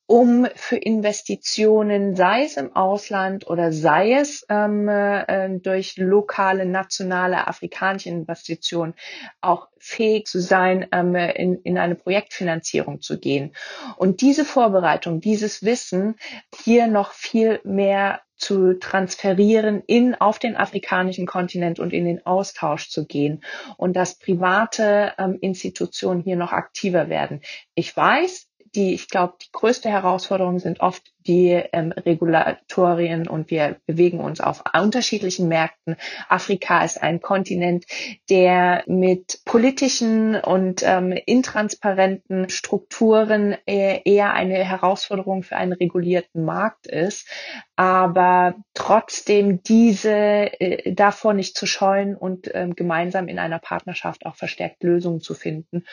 um 0.07 0.47
für 0.57 0.77
Investitionen, 0.77 2.17
sei 2.17 2.45
es 2.45 2.57
im 2.57 2.77
Ausland 2.77 3.47
oder 3.47 3.73
sei 3.73 4.13
es 4.13 4.45
ähm, 4.51 4.89
äh, 4.89 5.49
durch 5.61 5.97
lokale, 5.97 6.67
nationale, 6.67 7.47
afrikanische 7.47 8.11
Investitionen, 8.11 8.95
auch 9.41 9.69
fähig 9.79 10.27
zu 10.27 10.41
sein, 10.41 10.87
ähm, 10.93 11.15
in, 11.15 11.57
in 11.63 11.79
eine 11.79 11.95
Projektfinanzierung 11.95 13.01
zu 13.01 13.19
gehen. 13.19 13.55
Und 13.97 14.21
diese 14.21 14.45
Vorbereitung, 14.45 15.21
dieses 15.21 15.63
Wissen 15.63 16.17
hier 16.63 16.89
noch 16.89 17.13
viel 17.13 17.61
mehr 17.65 18.21
zu 18.43 18.75
transferieren 18.75 19.83
in 19.87 20.17
auf 20.17 20.41
den 20.41 20.57
afrikanischen 20.57 21.27
Kontinent 21.27 21.79
und 21.79 21.93
in 21.93 22.05
den 22.05 22.27
Austausch 22.27 22.91
zu 22.91 23.07
gehen 23.07 23.45
und 23.77 23.95
dass 23.95 24.19
private 24.19 25.13
ähm, 25.17 25.39
Institutionen 25.41 26.23
hier 26.23 26.37
noch 26.37 26.53
aktiver 26.53 27.09
werden. 27.09 27.41
Ich 27.75 27.97
weiß, 27.97 28.49
die, 28.75 28.95
ich 28.95 29.09
glaube, 29.09 29.35
die 29.43 29.53
größte 29.53 29.89
Herausforderung 29.89 30.59
sind 30.59 30.81
oft 30.81 31.12
die 31.27 31.63
ähm, 31.73 31.93
Regulatorien 31.93 33.29
und 33.29 33.51
wir 33.51 33.77
bewegen 33.87 34.21
uns 34.21 34.41
auf 34.41 34.63
unterschiedlichen 34.75 35.49
Märkten. 35.49 35.97
Afrika 36.29 36.85
ist 36.85 37.03
ein 37.03 37.21
Kontinent, 37.21 37.85
der 38.31 38.85
mit 38.87 39.41
politischen 39.45 40.37
und 40.37 40.83
ähm, 40.85 41.13
intransparenten 41.13 42.49
Strukturen 42.49 43.57
äh, 43.67 44.01
eher 44.05 44.33
eine 44.35 44.65
Herausforderung 44.65 45.43
für 45.43 45.57
einen 45.57 45.73
regulierten 45.73 46.45
Markt 46.45 46.87
ist, 46.87 47.29
aber 47.77 48.55
trotzdem 48.75 49.63
diese 49.63 50.11
äh, 50.11 50.93
davor 50.93 51.35
nicht 51.35 51.57
zu 51.57 51.67
scheuen 51.67 52.17
und 52.17 52.51
ähm, 52.55 52.75
gemeinsam 52.75 53.29
in 53.29 53.39
einer 53.39 53.59
Partnerschaft 53.59 54.27
auch 54.27 54.37
verstärkt 54.37 54.83
Lösungen 54.83 55.21
zu 55.21 55.35
finden. 55.35 55.85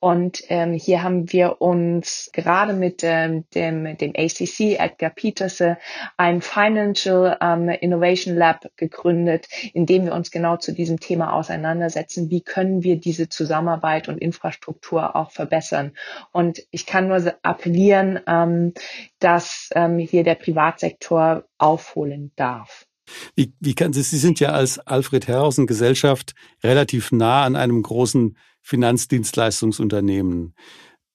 Und 0.00 0.42
ähm, 0.48 0.72
hier 0.72 1.02
haben 1.02 1.32
wir 1.32 1.60
uns 1.60 2.30
gerade 2.32 2.72
mit 2.72 3.02
ähm, 3.02 3.44
dem, 3.54 3.96
dem 3.98 4.12
ACC 4.16 4.73
Edgar 4.76 5.10
Peterse 5.10 5.78
ein 6.16 6.40
Financial 6.40 7.36
um, 7.40 7.68
Innovation 7.68 8.36
Lab 8.36 8.70
gegründet, 8.76 9.46
in 9.72 9.86
dem 9.86 10.04
wir 10.04 10.14
uns 10.14 10.30
genau 10.30 10.56
zu 10.56 10.72
diesem 10.72 11.00
Thema 11.00 11.32
auseinandersetzen. 11.32 12.30
Wie 12.30 12.42
können 12.42 12.82
wir 12.82 12.96
diese 12.96 13.28
Zusammenarbeit 13.28 14.08
und 14.08 14.18
Infrastruktur 14.18 15.16
auch 15.16 15.30
verbessern? 15.30 15.92
Und 16.32 16.62
ich 16.70 16.86
kann 16.86 17.08
nur 17.08 17.34
appellieren, 17.42 18.20
ähm, 18.26 18.74
dass 19.18 19.70
ähm, 19.74 19.98
hier 19.98 20.24
der 20.24 20.34
Privatsektor 20.34 21.44
aufholen 21.58 22.32
darf. 22.36 22.86
Wie, 23.34 23.52
wie 23.60 23.74
kann 23.74 23.92
Sie, 23.92 24.02
Sie 24.02 24.18
sind 24.18 24.40
ja 24.40 24.50
als 24.50 24.78
Alfred 24.78 25.28
Herrhausen 25.28 25.66
Gesellschaft 25.66 26.34
relativ 26.62 27.12
nah 27.12 27.44
an 27.44 27.56
einem 27.56 27.82
großen 27.82 28.36
Finanzdienstleistungsunternehmen. 28.62 30.54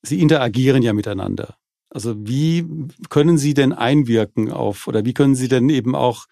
Sie 0.01 0.19
interagieren 0.19 0.83
ja 0.83 0.93
miteinander. 0.93 1.57
Also 1.91 2.15
wie 2.19 2.65
können 3.09 3.37
Sie 3.37 3.53
denn 3.55 3.73
einwirken 3.73 4.51
auf 4.51 4.87
oder 4.87 5.05
wie 5.05 5.13
können 5.13 5.35
Sie 5.35 5.47
denn 5.47 5.69
eben 5.69 5.95
auch, 5.95 6.25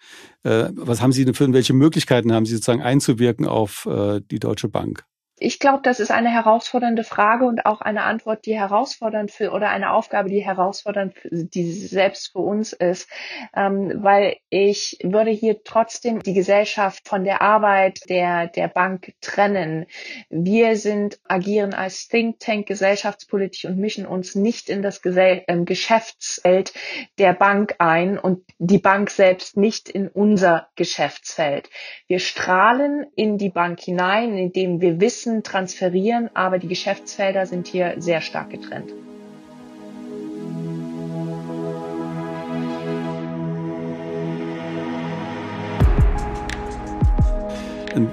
äh, 0.44 0.68
was 0.74 1.02
haben 1.02 1.12
Sie 1.12 1.24
denn 1.24 1.34
für 1.34 1.52
welche 1.52 1.72
Möglichkeiten 1.74 2.32
haben 2.32 2.46
Sie 2.46 2.54
sozusagen 2.54 2.82
einzuwirken 2.82 3.46
auf 3.46 3.86
äh, 3.86 4.20
die 4.30 4.38
Deutsche 4.38 4.68
Bank? 4.68 5.04
Ich 5.40 5.58
glaube, 5.58 5.80
das 5.82 6.00
ist 6.00 6.10
eine 6.10 6.30
herausfordernde 6.30 7.04
Frage 7.04 7.44
und 7.44 7.66
auch 7.66 7.80
eine 7.80 8.02
Antwort, 8.02 8.46
die 8.46 8.58
herausfordernd 8.58 9.30
für 9.30 9.52
oder 9.52 9.70
eine 9.70 9.92
Aufgabe, 9.92 10.28
die 10.28 10.44
herausfordernd, 10.44 11.14
die 11.30 11.72
selbst 11.72 12.32
für 12.32 12.40
uns 12.40 12.72
ist, 12.72 13.08
ähm, 13.54 13.92
weil 14.02 14.36
ich 14.50 14.98
würde 15.02 15.30
hier 15.30 15.62
trotzdem 15.62 16.22
die 16.22 16.34
Gesellschaft 16.34 17.08
von 17.08 17.24
der 17.24 17.42
Arbeit 17.42 18.08
der 18.08 18.48
der 18.48 18.68
Bank 18.68 19.14
trennen. 19.20 19.86
Wir 20.28 20.76
sind 20.76 21.18
agieren 21.28 21.74
als 21.74 22.08
Think 22.08 22.40
Tank 22.40 22.66
gesellschaftspolitisch 22.66 23.64
und 23.64 23.78
mischen 23.78 24.06
uns 24.06 24.34
nicht 24.34 24.68
in 24.68 24.82
das 24.82 25.02
Gesell 25.02 25.44
ähm, 25.48 25.64
Geschäftsfeld 25.64 26.72
der 27.18 27.32
Bank 27.32 27.76
ein 27.78 28.18
und 28.18 28.44
die 28.58 28.78
Bank 28.78 29.10
selbst 29.10 29.56
nicht 29.56 29.88
in 29.88 30.08
unser 30.08 30.68
Geschäftsfeld. 30.76 31.70
Wir 32.06 32.18
strahlen 32.18 33.06
in 33.14 33.38
die 33.38 33.50
Bank 33.50 33.80
hinein, 33.80 34.36
indem 34.36 34.80
wir 34.80 35.00
wissen 35.00 35.27
Wissen 35.28 35.42
transferieren, 35.42 36.30
aber 36.32 36.58
die 36.58 36.68
Geschäftsfelder 36.68 37.44
sind 37.44 37.66
hier 37.66 37.96
sehr 37.98 38.22
stark 38.22 38.48
getrennt. 38.48 38.90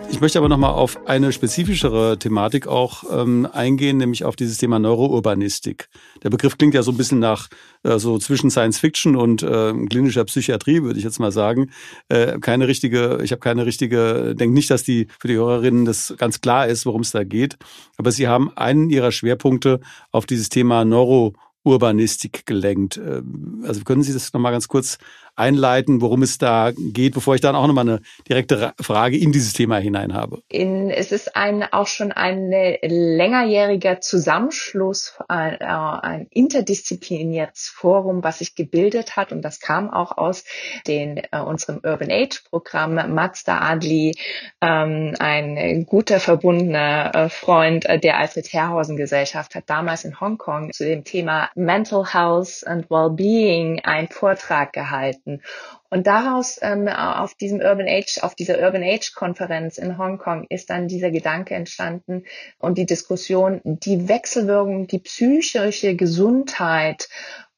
Ich 0.09 0.21
möchte 0.21 0.39
aber 0.39 0.49
nochmal 0.49 0.71
auf 0.71 1.07
eine 1.07 1.31
spezifischere 1.31 2.17
Thematik 2.17 2.67
auch 2.67 3.03
ähm, 3.11 3.47
eingehen, 3.51 3.97
nämlich 3.97 4.23
auf 4.23 4.35
dieses 4.35 4.57
Thema 4.57 4.79
Neurourbanistik. 4.79 5.89
Der 6.23 6.29
Begriff 6.29 6.57
klingt 6.57 6.73
ja 6.73 6.83
so 6.83 6.91
ein 6.91 6.97
bisschen 6.97 7.19
nach 7.19 7.49
äh, 7.83 7.99
so 7.99 8.17
zwischen 8.17 8.49
Science 8.49 8.79
Fiction 8.79 9.15
und 9.15 9.43
äh, 9.43 9.73
klinischer 9.89 10.23
Psychiatrie, 10.25 10.81
würde 10.83 10.97
ich 10.97 11.03
jetzt 11.03 11.19
mal 11.19 11.31
sagen. 11.31 11.71
Äh, 12.09 12.39
keine 12.39 12.67
richtige, 12.67 13.19
ich 13.23 13.31
habe 13.31 13.41
keine 13.41 13.65
richtige, 13.65 14.33
denke 14.35 14.53
nicht, 14.53 14.69
dass 14.71 14.83
die 14.83 15.07
für 15.19 15.27
die 15.27 15.35
Hörerinnen 15.35 15.85
das 15.85 16.15
ganz 16.17 16.41
klar 16.41 16.67
ist, 16.67 16.85
worum 16.85 17.01
es 17.01 17.11
da 17.11 17.23
geht. 17.23 17.57
Aber 17.97 18.11
Sie 18.11 18.27
haben 18.27 18.51
einen 18.55 18.89
Ihrer 18.89 19.11
Schwerpunkte 19.11 19.81
auf 20.11 20.25
dieses 20.25 20.49
Thema 20.49 20.85
Neurourbanistik 20.85 22.45
gelenkt. 22.45 22.97
Äh, 22.97 23.21
also 23.63 23.83
können 23.83 24.03
Sie 24.03 24.13
das 24.13 24.33
nochmal 24.33 24.51
ganz 24.51 24.67
kurz 24.67 24.97
einleiten, 25.35 26.01
worum 26.01 26.21
es 26.21 26.37
da 26.37 26.71
geht, 26.75 27.13
bevor 27.13 27.35
ich 27.35 27.41
dann 27.41 27.55
auch 27.55 27.67
nochmal 27.67 27.87
eine 27.87 28.01
direkte 28.27 28.73
Frage 28.79 29.17
in 29.17 29.31
dieses 29.31 29.53
Thema 29.53 29.77
hinein 29.77 30.13
habe. 30.13 30.41
In, 30.49 30.89
es 30.89 31.11
ist 31.11 31.35
ein, 31.35 31.63
auch 31.63 31.87
schon 31.87 32.11
ein 32.11 32.49
längerjähriger 32.49 34.01
Zusammenschluss, 34.01 35.17
ein, 35.27 35.59
äh, 35.59 35.65
ein 35.65 36.27
interdisziplinäres 36.29 37.71
Forum, 37.73 38.23
was 38.23 38.39
sich 38.39 38.55
gebildet 38.55 39.15
hat 39.15 39.31
und 39.31 39.41
das 39.41 39.59
kam 39.59 39.89
auch 39.89 40.17
aus 40.17 40.45
den, 40.87 41.17
äh, 41.17 41.39
unserem 41.39 41.81
Urban 41.83 42.11
Age 42.11 42.43
Programm. 42.49 42.95
Mazda 43.13 43.59
Adli, 43.59 44.15
ähm, 44.61 45.13
ein 45.19 45.85
guter 45.85 46.19
verbundener 46.19 47.11
äh, 47.13 47.29
Freund 47.29 47.85
äh, 47.85 47.99
der 47.99 48.17
Alfred 48.17 48.51
Herrhausen 48.51 48.97
Gesellschaft, 48.97 49.55
hat 49.55 49.69
damals 49.69 50.05
in 50.05 50.19
Hongkong 50.19 50.71
zu 50.71 50.85
dem 50.85 51.03
Thema 51.03 51.49
Mental 51.55 52.05
Health 52.05 52.63
and 52.65 52.89
Wellbeing 52.89 53.81
einen 53.83 54.07
Vortrag 54.09 54.73
gehalten 54.73 55.24
Projekten. 55.25 55.41
Und 55.89 56.07
daraus 56.07 56.59
ähm, 56.61 56.87
auf 56.87 57.35
diesem 57.35 57.59
Urban 57.59 57.87
Age, 57.87 58.19
auf 58.21 58.35
dieser 58.35 58.59
Urban 58.59 58.83
Age 58.83 59.13
Konferenz 59.13 59.77
in 59.77 59.97
Hongkong 59.97 60.45
ist 60.49 60.69
dann 60.69 60.87
dieser 60.87 61.11
Gedanke 61.11 61.55
entstanden 61.55 62.25
und 62.59 62.77
die 62.77 62.85
Diskussion, 62.85 63.61
die 63.63 64.07
Wechselwirkung, 64.07 64.87
die 64.87 64.99
psychische 64.99 65.95
Gesundheit 65.95 67.09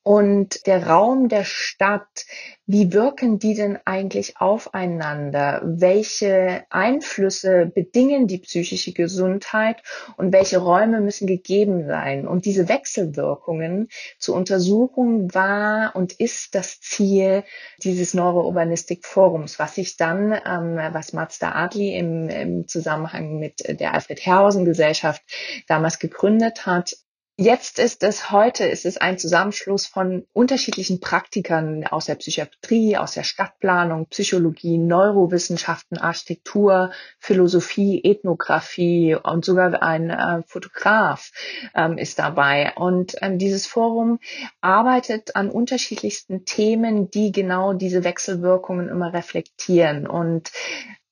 und 0.08 0.66
der 0.68 0.88
Raum 0.88 1.28
der 1.28 1.44
Stadt, 1.44 2.26
wie 2.66 2.94
wirken 2.94 3.40
die 3.40 3.56
denn 3.56 3.78
eigentlich 3.84 4.40
aufeinander? 4.40 5.62
Welche 5.66 6.64
Einflüsse 6.70 7.66
bedingen 7.66 8.26
die 8.26 8.38
psychische 8.38 8.94
Gesundheit 8.94 9.84
und 10.16 10.32
welche 10.32 10.60
Räume 10.60 11.02
müssen 11.02 11.28
gegeben 11.28 11.88
sein? 11.88 12.26
Und 12.26 12.46
diese 12.46 12.70
Wechselwirkungen 12.70 13.90
zu 14.18 14.34
untersuchen 14.34 15.34
war 15.36 15.94
und 15.94 16.14
ist 16.14 16.56
das 16.56 16.80
Ziel 16.80 17.44
dieses 17.84 18.14
Neurourbanistik 18.14 19.06
Forums, 19.06 19.60
was 19.60 19.76
sich 19.76 19.98
dann, 19.98 20.32
ähm, 20.32 20.80
was 20.94 21.12
Mazda 21.12 21.52
Adli 21.52 21.98
im, 21.98 22.30
im 22.30 22.68
Zusammenhang 22.70 23.40
mit 23.40 23.78
der 23.78 23.94
Alfred 23.94 24.26
Herrhausen 24.26 24.64
Gesellschaft 24.64 25.22
damals 25.68 26.00
gegründet 26.00 26.66
hat, 26.66 26.96
Jetzt 27.40 27.78
ist 27.78 28.02
es, 28.02 28.32
heute 28.32 28.66
ist 28.66 28.84
es 28.84 28.98
ein 28.98 29.20
Zusammenschluss 29.20 29.86
von 29.86 30.26
unterschiedlichen 30.34 31.00
Praktikern 31.00 31.86
aus 31.86 32.06
der 32.06 32.16
Psychiatrie, 32.16 32.98
aus 32.98 33.12
der 33.12 33.22
Stadtplanung, 33.22 34.08
Psychologie, 34.08 34.80
Neurowissenschaften, 34.80 36.00
Architektur, 36.00 36.90
Philosophie, 37.20 38.02
Ethnographie 38.04 39.16
und 39.22 39.46
sogar 39.46 39.84
ein 39.84 40.10
äh, 40.10 40.42
Fotograf 40.48 41.32
ähm, 41.76 42.00
ist 42.00 42.18
dabei. 42.18 42.74
Und 42.76 43.18
ähm, 43.22 43.38
dieses 43.38 43.68
Forum 43.68 44.18
arbeitet 44.60 45.36
an 45.36 45.52
unterschiedlichsten 45.52 46.44
Themen, 46.44 47.12
die 47.12 47.32
genau 47.32 47.74
diese 47.74 48.04
Wechselwirkungen 48.04 48.90
immer 48.90 49.14
reflektieren. 49.14 50.08
Und 50.08 50.50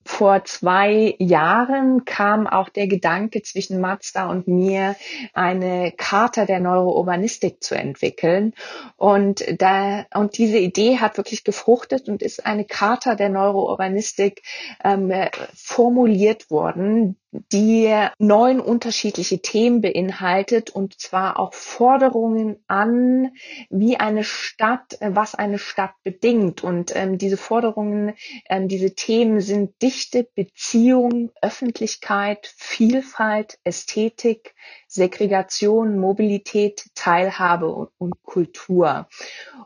vor 0.06 0.46
zwei 0.46 1.16
Jahren 1.18 2.06
kam 2.06 2.46
auch 2.46 2.70
der 2.70 2.88
Gedanke 2.88 3.42
zwischen 3.42 3.82
Mazda 3.82 4.30
und 4.30 4.48
mir, 4.48 4.96
eine 5.34 5.92
Charta 5.98 6.46
der 6.46 6.60
Neurourbanistik 6.60 7.64
zu 7.64 7.76
entwickeln. 7.76 8.54
Und 8.98 9.44
da, 9.60 10.06
und 10.14 10.38
diese 10.38 10.60
Idee 10.60 11.00
hat 11.00 11.18
wirklich 11.18 11.44
gefruchtet 11.44 12.08
und 12.08 12.22
ist 12.22 12.46
eine 12.46 12.66
Charta 12.66 13.16
der 13.16 13.30
Neurourbanistik 13.30 14.44
ähm, 14.84 15.12
formuliert 15.56 16.52
worden, 16.52 17.18
die 17.52 17.94
neun 18.20 18.60
unterschiedliche 18.60 19.40
Themen 19.40 19.82
beinhaltet 19.82 20.70
und 20.70 21.00
zwar 21.00 21.40
auch 21.40 21.54
Forderungen 21.54 22.64
an, 22.68 23.32
wie 23.70 23.98
eine 23.98 24.24
Stadt, 24.24 25.02
äh, 25.02 25.16
was 25.16 25.36
eine 25.36 25.60
Stadt 25.60 25.94
bedingt. 26.04 26.64
Und 26.64 26.96
ähm, 26.96 27.18
diese 27.18 27.38
Forderungen, 27.38 28.14
ähm, 28.50 28.68
diese 28.68 28.96
Themen 28.96 29.42
sind 29.42 29.82
Dichte, 29.82 30.28
Beziehung, 30.36 31.32
Öffentlichkeit, 31.42 32.54
Vielfalt, 32.58 33.60
Ästhetik, 33.64 34.56
Segregation, 34.88 36.00
Mobilität, 36.00 36.86
Teilhabe 36.96 37.70
und, 37.70 37.90
und 37.98 38.24
Kultur. 38.24 39.08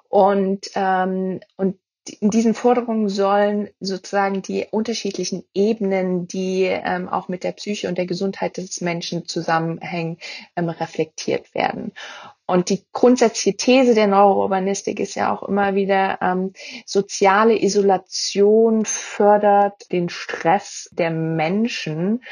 Und, 0.09 0.71
ähm, 0.75 1.39
und 1.55 1.79
in 2.19 2.29
diesen 2.29 2.53
Forderungen 2.53 3.09
sollen 3.09 3.69
sozusagen 3.79 4.41
die 4.41 4.67
unterschiedlichen 4.71 5.43
Ebenen, 5.53 6.27
die 6.27 6.63
ähm, 6.63 7.07
auch 7.07 7.27
mit 7.27 7.43
der 7.43 7.51
Psyche 7.51 7.87
und 7.87 7.97
der 7.97 8.05
Gesundheit 8.05 8.57
des 8.57 8.81
Menschen 8.81 9.25
zusammenhängen, 9.27 10.17
ähm, 10.55 10.69
reflektiert 10.69 11.53
werden. 11.53 11.93
Und 12.45 12.69
die 12.69 12.83
grundsätzliche 12.93 13.55
These 13.55 13.93
der 13.93 14.07
Neurourbanistik 14.07 14.99
ist 14.99 15.13
ja 15.13 15.31
auch 15.31 15.43
immer 15.43 15.75
wieder, 15.75 16.17
ähm, 16.21 16.53
soziale 16.83 17.61
Isolation 17.61 18.85
fördert 18.85 19.91
den 19.91 20.09
Stress 20.09 20.89
der 20.91 21.11
Menschen, 21.11 22.23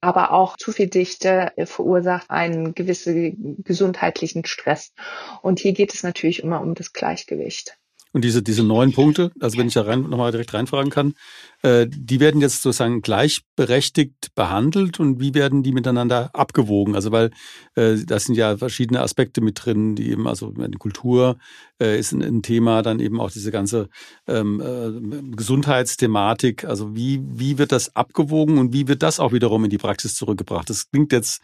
aber 0.00 0.32
auch 0.32 0.56
zu 0.56 0.72
viel 0.72 0.86
Dichte 0.86 1.52
verursacht 1.66 2.30
einen 2.30 2.74
gewissen 2.74 3.62
gesundheitlichen 3.64 4.46
Stress. 4.46 4.94
Und 5.42 5.58
hier 5.58 5.74
geht 5.74 5.92
es 5.92 6.02
natürlich 6.02 6.42
immer 6.42 6.62
um 6.62 6.74
das 6.74 6.94
Gleichgewicht. 6.94 7.76
Und 8.12 8.24
diese, 8.24 8.42
diese 8.42 8.62
neun 8.62 8.92
Punkte, 8.92 9.30
also 9.40 9.58
wenn 9.58 9.68
ich 9.68 9.74
da 9.74 9.82
rein, 9.82 10.02
nochmal 10.02 10.30
direkt 10.30 10.54
reinfragen 10.54 10.90
kann, 10.90 11.14
äh, 11.62 11.86
die 11.88 12.18
werden 12.20 12.40
jetzt 12.40 12.62
sozusagen 12.62 13.02
gleichberechtigt 13.02 14.34
behandelt 14.34 14.98
und 15.00 15.20
wie 15.20 15.34
werden 15.34 15.62
die 15.62 15.72
miteinander 15.72 16.30
abgewogen? 16.32 16.94
Also 16.94 17.12
weil 17.12 17.30
äh, 17.74 17.96
das 18.06 18.24
sind 18.24 18.36
ja 18.36 18.56
verschiedene 18.56 19.00
Aspekte 19.00 19.40
mit 19.40 19.64
drin, 19.64 19.96
die 19.96 20.10
eben, 20.10 20.26
also 20.26 20.54
Kultur 20.78 21.36
äh, 21.78 21.98
ist 21.98 22.12
ein, 22.12 22.22
ein 22.22 22.42
Thema, 22.42 22.82
dann 22.82 23.00
eben 23.00 23.20
auch 23.20 23.30
diese 23.30 23.50
ganze 23.50 23.88
ähm, 24.26 24.60
äh, 24.60 25.36
Gesundheitsthematik. 25.36 26.64
Also 26.64 26.96
wie, 26.96 27.20
wie 27.22 27.58
wird 27.58 27.72
das 27.72 27.96
abgewogen 27.96 28.58
und 28.58 28.72
wie 28.72 28.88
wird 28.88 29.02
das 29.02 29.20
auch 29.20 29.32
wiederum 29.32 29.64
in 29.64 29.70
die 29.70 29.78
Praxis 29.78 30.14
zurückgebracht? 30.14 30.70
Das 30.70 30.90
klingt 30.90 31.12
jetzt 31.12 31.42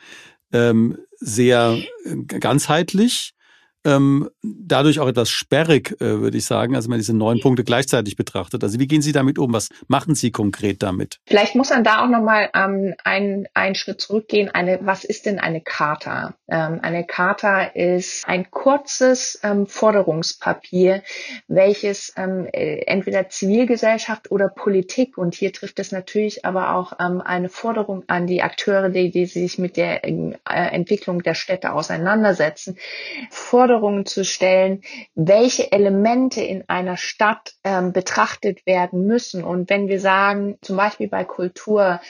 ähm, 0.53 0.97
sehr 1.19 1.79
äh, 2.05 2.17
ganzheitlich 2.39 3.35
ähm, 3.85 4.31
dadurch 4.43 5.01
auch 5.01 5.09
etwas 5.09 5.31
sperrig, 5.31 6.01
äh, 6.01 6.21
würde 6.21 6.39
ich 6.39 6.45
sagen, 6.45 6.75
also 6.77 6.87
wenn 6.87 6.93
man 6.93 6.99
diese 7.01 7.17
neun 7.17 7.41
Punkte 7.41 7.65
gleichzeitig 7.65 8.17
betrachtet. 8.17 8.63
Also 8.63 8.79
wie 8.79 8.87
gehen 8.87 9.03
Sie 9.03 9.13
damit 9.13 9.39
um? 9.39 9.53
Was 9.53 9.71
machen 9.89 10.15
Sie 10.15 10.31
konkret 10.31 10.83
damit? 10.83 11.19
Vielleicht 11.27 11.55
muss 11.55 11.71
man 11.71 11.85
da 11.85 12.05
auch 12.05 12.09
nochmal 12.09 12.51
ähm, 12.55 12.95
einen, 13.05 13.47
einen 13.55 13.75
Schritt 13.75 14.01
zurückgehen. 14.01 14.49
Eine, 14.51 14.79
was 14.83 15.05
ist 15.05 15.27
denn 15.27 15.39
eine 15.39 15.61
Charta? 15.61 16.35
Ähm, 16.49 16.79
eine 16.83 17.05
Charta 17.05 17.63
ist 17.63 18.27
ein 18.29 18.51
kurzes 18.51 19.41
ähm, 19.43 19.67
Forderungspapier, 19.67 21.03
welches 21.49 22.13
ähm, 22.17 22.47
äh, 22.53 22.83
entweder 22.87 23.29
Zivilgesellschaft 23.29 24.31
oder 24.31 24.49
Politik, 24.49 25.19
und 25.19 25.35
hier 25.35 25.53
trifft 25.53 25.79
es 25.81 25.93
natürlich 25.93 26.45
aber 26.45 26.75
auch 26.75 26.93
ähm, 27.01 27.21
eine 27.21 27.49
Forderung 27.49 28.05
an 28.07 28.27
die 28.27 28.43
Akteure, 28.43 28.91
die, 28.91 29.11
die 29.11 29.27
sich 29.27 29.59
mit 29.59 29.77
der 29.77 30.05
äh, 30.05 30.35
Entwicklung 30.45 31.23
der 31.23 31.35
Städte 31.35 31.73
auseinandersetzen, 31.73 32.79
Forderungen 33.31 33.72
Forderungen 33.73 34.05
zu 34.05 34.25
stellen, 34.25 34.83
welche 35.15 35.73
Elemente 35.73 36.43
in 36.43 36.69
einer 36.69 36.99
Stadt 36.99 37.55
ähm, 37.65 37.93
betrachtet 37.93 38.67
werden 38.67 39.07
müssen. 39.07 39.43
Und 39.43 39.71
wenn 39.71 39.89
wir 39.89 39.99
sagen, 39.99 40.59
zum 40.61 40.77
Beispiel 40.77 41.09
bei 41.09 41.25
Kultur 41.25 42.01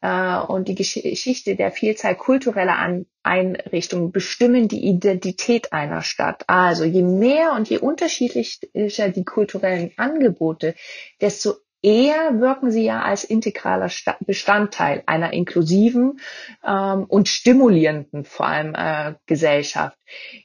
äh, 0.00 0.38
und 0.38 0.68
die 0.68 0.74
Geschichte 0.74 1.56
der 1.56 1.72
Vielzahl 1.72 2.14
kultureller 2.14 2.78
An 2.78 3.06
Einrichtungen 3.22 4.12
bestimmen 4.12 4.66
die 4.66 4.86
Identität 4.86 5.74
einer 5.74 6.00
Stadt. 6.00 6.44
Also 6.46 6.84
je 6.84 7.02
mehr 7.02 7.52
und 7.52 7.68
je 7.68 7.76
unterschiedlicher 7.76 9.10
die 9.10 9.24
kulturellen 9.24 9.92
Angebote, 9.98 10.74
desto 11.20 11.52
eher 11.82 12.40
wirken 12.40 12.70
sie 12.70 12.84
ja 12.84 13.02
als 13.02 13.24
integraler 13.24 13.90
Bestandteil 14.20 15.02
einer 15.06 15.32
inklusiven 15.32 16.20
ähm, 16.64 17.04
und 17.04 17.28
stimulierenden 17.28 18.24
vor 18.24 18.46
allem 18.46 18.74
äh, 18.74 19.14
Gesellschaft, 19.26 19.98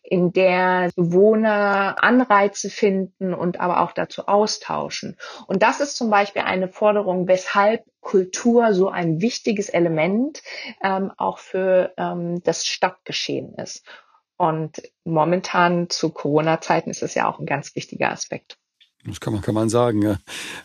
in 0.03 0.31
der 0.31 0.91
Bewohner 0.95 2.03
Anreize 2.03 2.69
finden 2.69 3.33
und 3.33 3.59
aber 3.59 3.81
auch 3.81 3.91
dazu 3.91 4.27
austauschen. 4.27 5.17
Und 5.47 5.63
das 5.63 5.79
ist 5.79 5.97
zum 5.97 6.09
Beispiel 6.09 6.43
eine 6.43 6.67
Forderung, 6.67 7.27
weshalb 7.27 7.83
Kultur 8.01 8.73
so 8.73 8.89
ein 8.89 9.19
wichtiges 9.19 9.69
Element 9.69 10.41
ähm, 10.83 11.11
auch 11.17 11.39
für 11.39 11.93
ähm, 11.97 12.41
das 12.43 12.65
Stadtgeschehen 12.65 13.55
ist. 13.55 13.83
Und 14.37 14.81
momentan 15.05 15.89
zu 15.89 16.11
Corona-Zeiten 16.11 16.89
ist 16.89 17.03
es 17.03 17.15
ja 17.15 17.27
auch 17.27 17.39
ein 17.39 17.45
ganz 17.45 17.75
wichtiger 17.75 18.11
Aspekt. 18.11 18.57
Das 19.05 19.19
kann 19.19 19.33
man, 19.33 19.41
kann 19.41 19.53
man 19.53 19.69
sagen, 19.69 20.01
ja. 20.01 20.17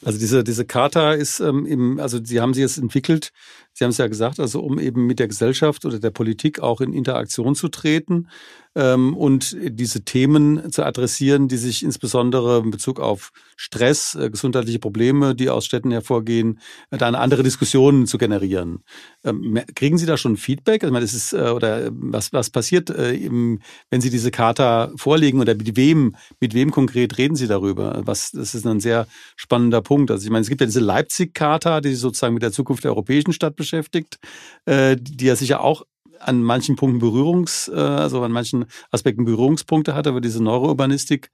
Also 0.03 0.19
diese, 0.19 0.43
diese 0.43 0.65
Charta 0.65 1.13
ist 1.13 1.41
ähm, 1.41 1.67
im, 1.67 2.01
also 2.01 2.19
Sie 2.23 2.41
haben 2.41 2.55
sie 2.55 2.63
jetzt 2.63 2.79
entwickelt, 2.79 3.33
Sie 3.73 3.85
haben 3.85 3.91
es 3.91 3.99
ja 3.99 4.09
gesagt, 4.09 4.41
also 4.41 4.61
um 4.61 4.79
eben 4.79 5.07
mit 5.07 5.19
der 5.19 5.29
Gesellschaft 5.29 5.85
oder 5.85 5.99
der 5.99 6.11
Politik 6.11 6.61
auch 6.61 6.81
in 6.81 6.93
Interaktion 6.93 7.55
zu 7.55 7.69
treten 7.69 8.29
ähm, 8.75 9.17
und 9.17 9.57
diese 9.61 10.03
Themen 10.05 10.71
zu 10.71 10.85
adressieren, 10.85 11.49
die 11.49 11.57
sich 11.57 11.83
insbesondere 11.83 12.61
in 12.61 12.71
Bezug 12.71 13.01
auf 13.01 13.31
Stress, 13.57 14.15
äh, 14.15 14.31
gesundheitliche 14.31 14.79
Probleme, 14.79 15.35
die 15.35 15.51
aus 15.51 15.65
Städten 15.65 15.91
hervorgehen, 15.91 16.61
äh, 16.91 16.99
eine 16.99 17.19
andere 17.19 17.43
Diskussion 17.43 18.07
zu 18.07 18.19
generieren. 18.19 18.85
Ähm, 19.25 19.59
kriegen 19.75 19.99
Sie 19.99 20.07
da 20.07 20.17
schon 20.17 20.37
Feedback? 20.37 20.85
Also, 20.85 20.95
das 20.99 21.15
ist, 21.15 21.33
äh, 21.33 21.51
oder 21.55 21.87
äh, 21.87 21.91
was, 21.93 22.33
was 22.33 22.51
passiert, 22.51 22.91
äh, 22.91 23.15
im, 23.15 23.61
wenn 23.91 24.01
Sie 24.01 24.11
diese 24.11 24.31
Charta 24.31 24.93
vorlegen 24.97 25.41
oder 25.41 25.55
mit 25.55 25.77
wem, 25.77 26.15
mit 26.39 26.55
wem 26.55 26.71
konkret 26.71 27.19
reden 27.19 27.35
Sie 27.35 27.49
darüber? 27.49 28.03
Was, 28.05 28.30
das 28.31 28.55
ist 28.55 28.67
ein 28.67 28.81
sehr 28.81 29.07
spannender 29.37 29.83
Punkt. 29.83 30.11
Also 30.11 30.25
ich 30.25 30.31
meine, 30.31 30.43
es 30.43 30.49
gibt 30.49 30.61
ja 30.61 30.67
diese 30.67 30.81
Leipzig-Charta, 30.81 31.81
die 31.81 31.91
sich 31.91 32.01
sozusagen 32.01 32.35
mit 32.35 32.43
der 32.43 32.53
Zukunft 32.53 32.85
der 32.85 32.93
europäischen 32.93 33.33
Stadt 33.33 33.57
beschäftigt, 33.57 34.19
äh, 34.67 34.97
die 34.99 35.27
ja 35.27 35.37
sicher 35.37 35.63
auch 35.63 35.85
an 36.19 36.43
manchen 36.43 36.77
Punkten 36.77 36.99
Berührungs, 36.99 37.69
äh, 37.69 37.79
also 37.79 38.23
an 38.23 38.33
manchen 38.33 38.67
Aspekten 38.91 39.25
Berührungspunkte 39.25 39.95
hat, 39.95 40.07
aber 40.07 40.21
diese 40.21 40.43
Neurourbanistik 40.43 41.31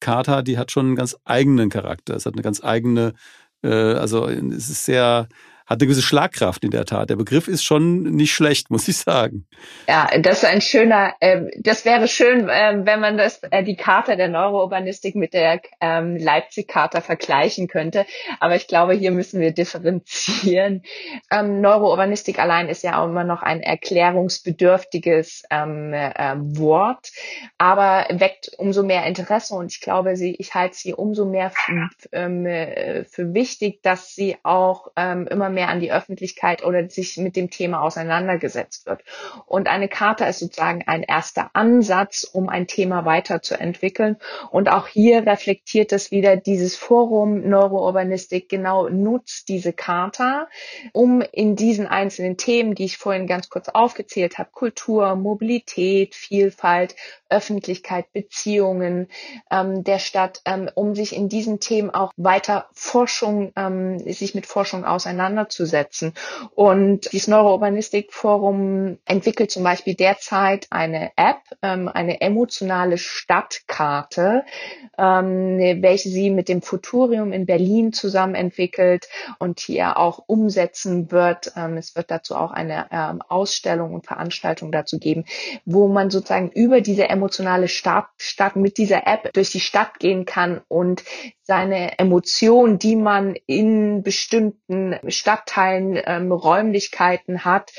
Charta, 0.00 0.42
die 0.42 0.58
hat 0.58 0.70
schon 0.70 0.86
einen 0.86 0.96
ganz 0.96 1.16
eigenen 1.24 1.70
Charakter. 1.70 2.14
Es 2.14 2.24
hat 2.24 2.34
eine 2.34 2.42
ganz 2.42 2.62
eigene, 2.62 3.14
äh, 3.62 3.68
also 3.68 4.28
es 4.28 4.68
ist 4.70 4.84
sehr, 4.84 5.28
hat 5.68 5.82
eine 5.82 5.86
gewisse 5.86 6.02
Schlagkraft 6.02 6.64
in 6.64 6.70
der 6.70 6.86
Tat. 6.86 7.10
Der 7.10 7.16
Begriff 7.16 7.46
ist 7.46 7.62
schon 7.62 8.02
nicht 8.04 8.32
schlecht, 8.32 8.70
muss 8.70 8.88
ich 8.88 8.96
sagen. 8.96 9.46
Ja, 9.86 10.08
das 10.18 10.38
ist 10.38 10.44
ein 10.46 10.62
schöner, 10.62 11.12
äh, 11.20 11.42
das 11.58 11.84
wäre 11.84 12.08
schön, 12.08 12.48
äh, 12.48 12.80
wenn 12.84 13.00
man 13.00 13.18
das, 13.18 13.42
äh, 13.50 13.62
die 13.62 13.76
Charta 13.76 14.16
der 14.16 14.28
Neurourbanistik 14.28 15.14
mit 15.14 15.34
der 15.34 15.60
ähm, 15.82 16.16
Leipzig-Charta 16.16 17.02
vergleichen 17.02 17.68
könnte. 17.68 18.06
Aber 18.40 18.56
ich 18.56 18.66
glaube, 18.66 18.94
hier 18.94 19.10
müssen 19.10 19.40
wir 19.42 19.52
differenzieren. 19.52 20.84
Ähm, 21.30 21.60
Neurourbanistik 21.60 22.38
allein 22.38 22.70
ist 22.70 22.82
ja 22.82 23.02
auch 23.02 23.06
immer 23.06 23.24
noch 23.24 23.42
ein 23.42 23.60
erklärungsbedürftiges 23.60 25.42
ähm, 25.50 25.92
äh, 25.92 26.34
Wort, 26.38 27.10
aber 27.58 28.06
weckt 28.10 28.52
umso 28.56 28.82
mehr 28.82 29.04
Interesse 29.04 29.54
und 29.54 29.70
ich 29.70 29.82
glaube, 29.82 30.16
sie, 30.16 30.34
ich 30.36 30.54
halte 30.54 30.76
sie 30.76 30.94
umso 30.94 31.26
mehr 31.26 31.52
ähm, 32.12 32.46
äh, 32.46 33.04
für 33.04 33.34
wichtig, 33.34 33.82
dass 33.82 34.14
sie 34.14 34.38
auch 34.42 34.88
ähm, 34.96 35.26
immer 35.26 35.50
mehr 35.50 35.57
mehr 35.58 35.70
an 35.70 35.80
die 35.80 35.90
Öffentlichkeit 35.90 36.64
oder 36.64 36.88
sich 36.88 37.16
mit 37.16 37.34
dem 37.34 37.50
Thema 37.50 37.82
auseinandergesetzt 37.82 38.86
wird. 38.86 39.02
Und 39.44 39.66
eine 39.66 39.88
Charta 39.88 40.26
ist 40.26 40.38
sozusagen 40.38 40.84
ein 40.86 41.02
erster 41.02 41.50
Ansatz, 41.52 42.22
um 42.22 42.48
ein 42.48 42.68
Thema 42.68 43.04
weiterzuentwickeln. 43.04 44.18
Und 44.52 44.68
auch 44.70 44.86
hier 44.86 45.26
reflektiert 45.26 45.92
es 45.92 46.12
wieder 46.12 46.36
dieses 46.36 46.76
Forum 46.76 47.48
Neurourbanistik 47.48 48.48
genau 48.48 48.88
nutzt 48.88 49.48
diese 49.48 49.72
Charta, 49.72 50.46
um 50.92 51.22
in 51.32 51.56
diesen 51.56 51.88
einzelnen 51.88 52.36
Themen, 52.36 52.76
die 52.76 52.84
ich 52.84 52.96
vorhin 52.96 53.26
ganz 53.26 53.48
kurz 53.48 53.68
aufgezählt 53.68 54.38
habe, 54.38 54.50
Kultur, 54.52 55.16
Mobilität, 55.16 56.14
Vielfalt, 56.14 56.94
Öffentlichkeit, 57.28 58.12
Beziehungen 58.12 59.08
ähm, 59.50 59.82
der 59.82 59.98
Stadt, 59.98 60.40
ähm, 60.44 60.70
um 60.74 60.94
sich 60.94 61.16
in 61.16 61.28
diesen 61.28 61.58
Themen 61.58 61.90
auch 61.90 62.12
weiter 62.16 62.68
Forschung, 62.72 63.52
ähm, 63.56 63.98
sich 63.98 64.34
mit 64.36 64.46
Forschung 64.46 64.84
auseinanderzusetzen. 65.48 66.12
Und 66.54 67.12
dieses 67.12 67.28
Neurourbanistik-Forum 67.28 68.98
entwickelt 69.04 69.50
zum 69.50 69.64
Beispiel 69.64 69.94
derzeit 69.94 70.66
eine 70.70 71.10
App, 71.16 71.38
ähm, 71.62 71.88
eine 71.88 72.20
emotionale 72.20 72.98
Stadtkarte, 72.98 74.44
ähm, 74.98 75.58
welche 75.82 76.08
sie 76.08 76.30
mit 76.30 76.48
dem 76.48 76.62
Futurium 76.62 77.32
in 77.32 77.46
Berlin 77.46 77.92
zusammen 77.92 78.34
entwickelt 78.34 79.08
und 79.38 79.60
hier 79.60 79.96
auch 79.96 80.24
umsetzen 80.26 81.10
wird. 81.10 81.52
Ähm, 81.56 81.76
es 81.76 81.96
wird 81.96 82.10
dazu 82.10 82.36
auch 82.36 82.50
eine 82.50 82.86
ähm, 82.90 83.22
Ausstellung 83.28 83.94
und 83.94 84.06
Veranstaltung 84.06 84.72
dazu 84.72 84.98
geben, 84.98 85.24
wo 85.64 85.88
man 85.88 86.10
sozusagen 86.10 86.50
über 86.50 86.80
diese 86.80 87.08
emotionale 87.08 87.68
Stadt, 87.68 88.06
Stadt 88.16 88.56
mit 88.56 88.78
dieser 88.78 89.06
App 89.06 89.32
durch 89.32 89.50
die 89.50 89.60
Stadt 89.60 89.98
gehen 89.98 90.24
kann 90.24 90.60
und 90.68 91.02
seine 91.48 91.98
Emotionen, 91.98 92.78
die 92.78 92.94
man 92.94 93.34
in 93.46 94.02
bestimmten 94.02 94.96
Stadtteilen, 95.38 96.00
ähm, 96.04 96.32
Räumlichkeiten 96.32 97.44
hat, 97.44 97.72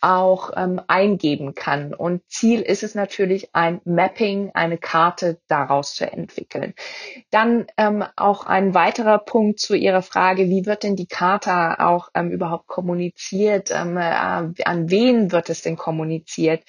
auch 0.00 0.52
ähm, 0.56 0.80
eingeben 0.86 1.54
kann. 1.54 1.94
Und 1.94 2.22
Ziel 2.28 2.60
ist 2.60 2.82
es 2.82 2.94
natürlich, 2.94 3.54
ein 3.54 3.80
Mapping, 3.84 4.50
eine 4.54 4.78
Karte 4.78 5.40
daraus 5.48 5.94
zu 5.94 6.10
entwickeln. 6.10 6.74
Dann 7.30 7.66
ähm, 7.76 8.04
auch 8.14 8.46
ein 8.46 8.74
weiterer 8.74 9.18
Punkt 9.18 9.58
zu 9.58 9.74
Ihrer 9.74 10.02
Frage, 10.02 10.48
wie 10.48 10.66
wird 10.66 10.82
denn 10.82 10.96
die 10.96 11.08
Karte 11.08 11.80
auch 11.80 12.10
ähm, 12.14 12.30
überhaupt 12.30 12.66
kommuniziert? 12.66 13.70
Ähm, 13.72 13.96
äh, 13.96 14.00
an 14.00 14.90
wen 14.90 15.32
wird 15.32 15.50
es 15.50 15.62
denn 15.62 15.76
kommuniziert? 15.76 16.62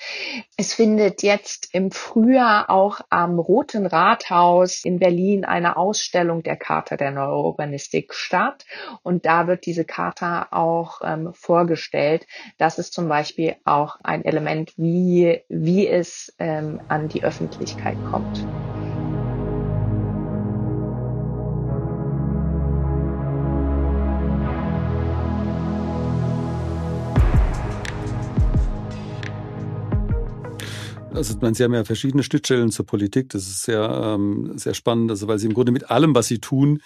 Es 0.56 0.74
findet 0.74 1.22
jetzt 1.22 1.74
im 1.74 1.92
Frühjahr 1.92 2.70
auch 2.70 3.02
am 3.10 3.38
Roten 3.38 3.86
Rathaus 3.86 4.84
in 4.84 5.00
Berlin 5.00 5.46
eine 5.46 5.78
Ausstellung 5.78 6.42
der 6.42 6.56
Charta 6.56 6.98
der 6.98 7.12
Neurourbanistik 7.12 8.14
statt. 8.14 8.66
Und 9.04 9.26
da 9.26 9.48
wird 9.48 9.66
diese 9.66 9.86
Charta 10.28 10.48
auch 10.52 11.02
ähm, 11.04 11.34
vorgestellt. 11.34 12.28
Das 12.58 12.78
ist 12.80 12.94
zum 12.94 13.08
Beispiel 13.08 13.56
auch 13.66 13.98
ein 14.04 14.26
Element, 14.26 14.74
wie, 14.78 15.42
wie 15.50 15.88
es 15.88 16.34
ähm, 16.40 16.82
an 16.88 17.08
die 17.08 17.24
Öffentlichkeit 17.24 18.04
kommt. 18.04 18.48
Also 31.18 31.36
man, 31.42 31.56
Sie 31.56 31.64
haben 31.64 31.74
ja 31.74 31.84
verschiedene 31.84 32.22
Schnittstellen 32.22 32.70
zur 32.70 32.86
Politik. 32.86 33.30
Das 33.30 33.48
ist 33.48 33.64
sehr, 33.64 33.90
ähm, 34.04 34.52
sehr 34.56 34.76
spannend, 34.76 35.10
also 35.10 35.28
weil 35.28 35.40
Sie 35.40 35.48
im 35.48 35.56
Grunde 35.56 35.72
mit 35.72 35.90
allem, 35.90 36.14
was 36.14 36.28
Sie 36.28 36.38
tun, 36.38 36.80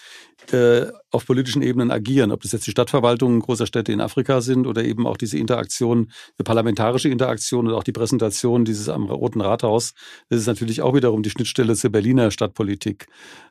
äh, 0.52 0.86
auf 1.12 1.26
politischen 1.26 1.62
Ebenen 1.62 1.91
agieren. 1.91 2.32
Ob 2.32 2.41
das 2.41 2.54
jetzt 2.54 2.65
die 2.65 2.72
Stadtverwaltungen 2.72 3.41
großer 3.41 3.67
Städte 3.67 3.91
in 3.91 4.00
Afrika 4.00 4.39
sind 4.39 4.67
oder 4.67 4.86
eben 4.86 5.06
auch 5.06 5.17
diese 5.17 5.38
Interaktion, 5.38 6.12
die 6.39 6.44
parlamentarische 6.44 7.10
Interaktion 7.10 7.67
und 7.67 7.74
auch 7.74 7.84
die 7.84 7.91
Präsentation 7.91 8.63
dieses 8.63 8.88
am 8.88 9.06
Roten 9.06 9.41
Rathaus. 9.41 9.94
Das 10.30 10.39
ist 10.39 10.48
natürlich 10.48 10.82
auch 10.82 10.96
wiederum 10.96 11.24
die 11.24 11.30
Schnittstelle 11.30 11.76
zur 11.76 11.91
Berliner 11.91 12.32
Stadtpolitik. 12.32 13.08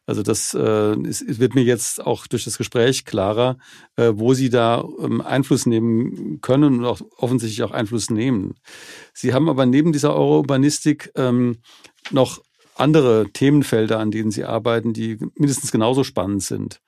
Also 0.06 0.22
das 0.22 0.54
äh, 0.54 0.98
ist, 1.02 1.38
wird 1.38 1.54
mir 1.54 1.62
jetzt 1.62 2.04
auch 2.04 2.26
durch 2.26 2.44
das 2.44 2.58
Gespräch 2.58 3.04
klarer, 3.04 3.58
äh, 3.96 4.12
wo 4.14 4.34
Sie 4.34 4.48
da 4.48 4.82
ähm, 5.00 5.20
Einfluss 5.20 5.66
nehmen 5.66 6.40
können 6.40 6.80
und 6.80 6.84
auch 6.86 7.00
offensichtlich 7.18 7.62
auch 7.62 7.70
Einfluss 7.70 8.10
nehmen. 8.10 8.54
Sie 9.12 9.34
haben 9.34 9.48
aber 9.48 9.66
neben 9.66 9.92
dieser 9.92 10.14
Eurourbanistik 10.16 10.69
ähm, 11.16 11.58
noch 12.10 12.40
andere 12.76 13.30
Themenfelder, 13.32 13.98
an 13.98 14.10
denen 14.10 14.30
Sie 14.30 14.44
arbeiten, 14.44 14.92
die 14.92 15.18
mindestens 15.34 15.70
genauso 15.70 16.04
spannend 16.04 16.42
sind. 16.42 16.80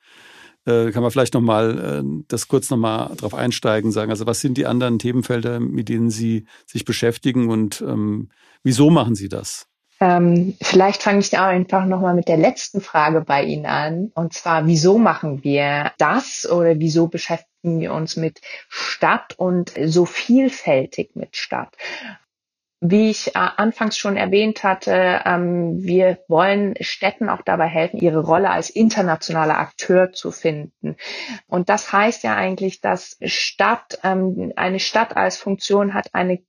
Äh, 0.65 0.91
kann 0.91 1.03
man 1.03 1.11
vielleicht 1.11 1.33
nochmal 1.33 2.03
äh, 2.03 2.23
das 2.27 2.47
kurz 2.47 2.69
nochmal 2.69 3.15
drauf 3.17 3.33
einsteigen, 3.33 3.91
sagen, 3.91 4.11
also 4.11 4.25
was 4.25 4.39
sind 4.39 4.57
die 4.57 4.65
anderen 4.65 4.97
Themenfelder, 4.97 5.59
mit 5.59 5.89
denen 5.89 6.09
Sie 6.09 6.45
sich 6.65 6.85
beschäftigen 6.85 7.49
und 7.49 7.81
ähm, 7.81 8.29
wieso 8.63 8.89
machen 8.89 9.15
Sie 9.15 9.27
das? 9.27 9.67
Ähm, 9.99 10.55
vielleicht 10.61 11.03
fange 11.03 11.19
ich 11.19 11.37
auch 11.37 11.43
einfach 11.43 11.85
nochmal 11.85 12.13
mit 12.13 12.27
der 12.27 12.37
letzten 12.37 12.81
Frage 12.81 13.21
bei 13.21 13.43
Ihnen 13.43 13.65
an. 13.65 14.11
Und 14.15 14.33
zwar, 14.33 14.67
wieso 14.67 14.97
machen 14.97 15.43
wir 15.43 15.91
das 15.97 16.49
oder 16.49 16.79
wieso 16.79 17.07
beschäftigen 17.07 17.79
wir 17.79 17.93
uns 17.93 18.15
mit 18.15 18.41
Stadt 18.67 19.35
und 19.37 19.73
so 19.85 20.05
vielfältig 20.05 21.15
mit 21.15 21.37
Stadt? 21.37 21.75
Wie 22.85 23.09
ich 23.09 23.27
äh, 23.27 23.31
anfangs 23.35 23.97
schon 23.97 24.17
erwähnt 24.17 24.65
hatte, 24.65 25.21
ähm, 25.23 25.81
wir 25.81 26.17
wollen 26.27 26.75
Städten 26.81 27.29
auch 27.29 27.41
dabei 27.41 27.67
helfen, 27.67 28.01
ihre 28.01 28.19
Rolle 28.19 28.49
als 28.49 28.69
internationaler 28.69 29.57
Akteur 29.57 30.11
zu 30.11 30.31
finden. 30.31 30.97
Und 31.47 31.69
das 31.69 31.93
heißt 31.93 32.23
ja 32.23 32.35
eigentlich, 32.35 32.81
dass 32.81 33.17
Stadt, 33.23 33.99
ähm, 34.03 34.51
eine 34.57 34.81
Stadt 34.81 35.15
als 35.15 35.37
Funktion 35.37 35.93
hat 35.93 36.09
eine 36.11 36.39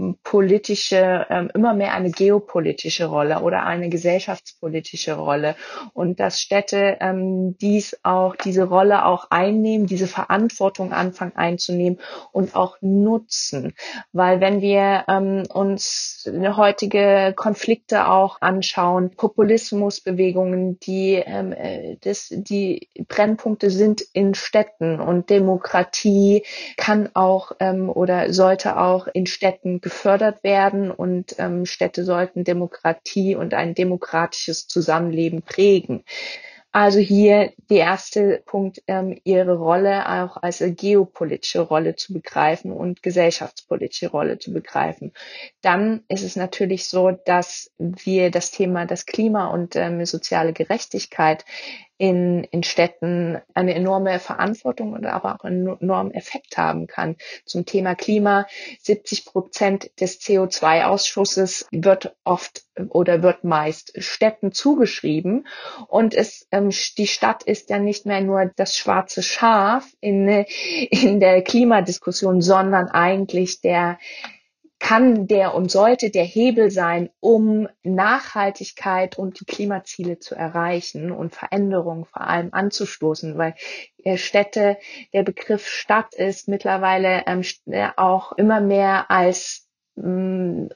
geopolitische, 0.00 1.26
ähm, 1.28 1.50
immer 1.54 1.74
mehr 1.74 1.92
eine 1.92 2.10
geopolitische 2.10 3.06
Rolle 3.06 3.40
oder 3.40 3.64
eine 3.64 3.88
gesellschaftspolitische 3.88 5.14
Rolle. 5.14 5.56
Und 5.92 6.20
dass 6.20 6.40
Städte 6.40 6.96
ähm, 7.00 7.56
dies 7.58 7.98
auch, 8.02 8.36
diese 8.36 8.64
Rolle 8.64 9.04
auch 9.04 9.30
einnehmen, 9.30 9.86
diese 9.86 10.06
Verantwortung 10.06 10.92
anfangen 10.92 11.36
einzunehmen 11.36 11.98
und 12.32 12.56
auch 12.56 12.78
nutzen. 12.80 13.74
Weil 14.12 14.40
wenn 14.40 14.60
wir 14.60 15.04
ähm, 15.08 15.44
uns 15.52 16.28
heutige 16.56 17.34
Konflikte 17.36 18.08
auch 18.08 18.40
anschauen, 18.40 19.10
Populismusbewegungen, 19.10 20.78
die, 20.80 21.14
ähm, 21.14 21.52
äh, 21.52 21.96
das, 22.00 22.28
die 22.30 22.88
Brennpunkte 23.08 23.70
sind 23.70 24.02
in 24.12 24.34
Städten 24.34 25.00
und 25.00 25.28
Demokratie 25.30 26.44
kann 26.76 27.10
auch 27.14 27.52
ähm, 27.60 27.90
oder 27.90 28.32
sollte 28.32 28.78
auch 28.78 29.06
in 29.12 29.26
Städten 29.26 29.80
gefördert 29.90 30.44
werden 30.44 30.92
und 30.92 31.34
ähm, 31.38 31.66
Städte 31.66 32.04
sollten 32.04 32.44
Demokratie 32.44 33.34
und 33.34 33.54
ein 33.54 33.74
demokratisches 33.74 34.68
Zusammenleben 34.68 35.42
prägen. 35.42 36.04
Also 36.72 37.00
hier 37.00 37.52
der 37.68 37.78
erste 37.78 38.40
Punkt, 38.46 38.80
ähm, 38.86 39.18
ihre 39.24 39.58
Rolle 39.58 40.08
auch 40.08 40.36
als 40.36 40.62
geopolitische 40.64 41.62
Rolle 41.62 41.96
zu 41.96 42.12
begreifen 42.12 42.70
und 42.70 43.02
gesellschaftspolitische 43.02 44.08
Rolle 44.08 44.38
zu 44.38 44.52
begreifen. 44.52 45.12
Dann 45.62 46.04
ist 46.06 46.22
es 46.22 46.36
natürlich 46.36 46.88
so, 46.88 47.10
dass 47.10 47.72
wir 47.78 48.30
das 48.30 48.52
Thema 48.52 48.86
das 48.86 49.04
Klima 49.04 49.48
und 49.48 49.74
ähm, 49.74 50.06
soziale 50.06 50.52
Gerechtigkeit 50.52 51.44
in, 52.00 52.44
in 52.44 52.62
Städten 52.62 53.42
eine 53.52 53.74
enorme 53.74 54.18
Verantwortung 54.20 54.94
und 54.94 55.04
aber 55.04 55.34
auch 55.34 55.44
einen 55.44 55.68
enormen 55.80 56.14
Effekt 56.14 56.56
haben 56.56 56.86
kann. 56.86 57.16
Zum 57.44 57.66
Thema 57.66 57.94
Klima, 57.94 58.46
70 58.80 59.26
Prozent 59.26 59.90
des 60.00 60.18
CO2-Ausschusses 60.18 61.66
wird 61.70 62.16
oft 62.24 62.62
oder 62.88 63.22
wird 63.22 63.44
meist 63.44 64.02
Städten 64.02 64.52
zugeschrieben. 64.52 65.46
Und 65.88 66.14
es, 66.14 66.46
ähm, 66.52 66.70
die 66.96 67.06
Stadt 67.06 67.42
ist 67.42 67.68
ja 67.68 67.78
nicht 67.78 68.06
mehr 68.06 68.22
nur 68.22 68.50
das 68.56 68.78
schwarze 68.78 69.22
Schaf 69.22 69.86
in, 70.00 70.26
in 70.90 71.20
der 71.20 71.42
Klimadiskussion, 71.42 72.40
sondern 72.40 72.88
eigentlich 72.88 73.60
der 73.60 73.98
kann 74.80 75.28
der 75.28 75.54
und 75.54 75.70
sollte 75.70 76.10
der 76.10 76.24
Hebel 76.24 76.70
sein, 76.70 77.10
um 77.20 77.68
Nachhaltigkeit 77.84 79.18
und 79.18 79.38
die 79.38 79.44
Klimaziele 79.44 80.18
zu 80.18 80.34
erreichen 80.34 81.12
und 81.12 81.34
Veränderungen 81.34 82.06
vor 82.06 82.22
allem 82.22 82.48
anzustoßen, 82.50 83.38
weil 83.38 83.54
äh, 84.02 84.16
Städte, 84.16 84.78
der 85.12 85.22
Begriff 85.22 85.68
Stadt 85.68 86.14
ist 86.14 86.48
mittlerweile 86.48 87.24
ähm, 87.26 87.42
auch 87.96 88.32
immer 88.32 88.60
mehr 88.60 89.10
als 89.10 89.68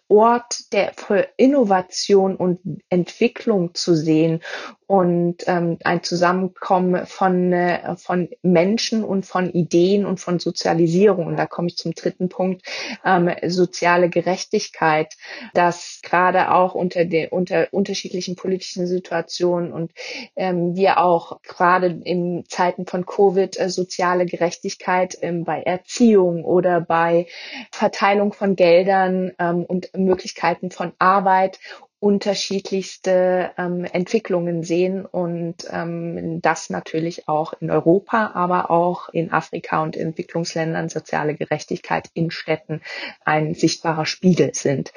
Ort 0.08 0.72
der 0.72 0.92
für 0.94 1.26
Innovation 1.38 2.36
und 2.36 2.60
Entwicklung 2.90 3.74
zu 3.74 3.94
sehen 3.94 4.42
und 4.86 5.44
ähm, 5.46 5.78
ein 5.84 6.02
Zusammenkommen 6.02 7.06
von, 7.06 7.52
äh, 7.52 7.96
von 7.96 8.28
Menschen 8.42 9.02
und 9.04 9.24
von 9.24 9.50
Ideen 9.50 10.04
und 10.04 10.20
von 10.20 10.38
Sozialisierung. 10.38 11.26
Und 11.26 11.36
da 11.36 11.46
komme 11.46 11.68
ich 11.68 11.76
zum 11.76 11.94
dritten 11.94 12.28
Punkt, 12.28 12.62
ähm, 13.04 13.30
soziale 13.46 14.10
Gerechtigkeit, 14.10 15.14
dass 15.54 16.00
gerade 16.02 16.52
auch 16.52 16.74
unter 16.74 17.04
den 17.04 17.28
unter 17.28 17.68
unterschiedlichen 17.70 18.36
politischen 18.36 18.86
Situationen 18.86 19.72
und 19.72 19.92
ähm, 20.36 20.76
wir 20.76 20.98
auch 20.98 21.40
gerade 21.42 21.86
in 21.86 22.44
Zeiten 22.48 22.86
von 22.86 23.06
Covid 23.06 23.58
äh, 23.58 23.70
soziale 23.70 24.26
Gerechtigkeit 24.26 25.16
ähm, 25.22 25.44
bei 25.44 25.62
Erziehung 25.62 26.44
oder 26.44 26.80
bei 26.80 27.26
Verteilung 27.70 28.32
von 28.32 28.56
Geldern 28.56 29.32
ähm, 29.38 29.64
und 29.64 29.90
Möglichkeiten 29.96 30.70
von 30.70 30.92
Arbeit 30.98 31.58
unterschiedlichste 32.04 33.52
ähm, 33.56 33.86
Entwicklungen 33.86 34.62
sehen 34.62 35.06
und 35.06 35.66
ähm, 35.70 36.42
das 36.42 36.68
natürlich 36.68 37.28
auch 37.28 37.54
in 37.60 37.70
Europa, 37.70 38.32
aber 38.34 38.70
auch 38.70 39.08
in 39.08 39.32
Afrika 39.32 39.82
und 39.82 39.96
Entwicklungsländern 39.96 40.90
soziale 40.90 41.34
Gerechtigkeit 41.34 42.10
in 42.12 42.30
Städten 42.30 42.82
ein 43.24 43.54
sichtbarer 43.54 44.04
Spiegel 44.04 44.52
sind. 44.52 44.92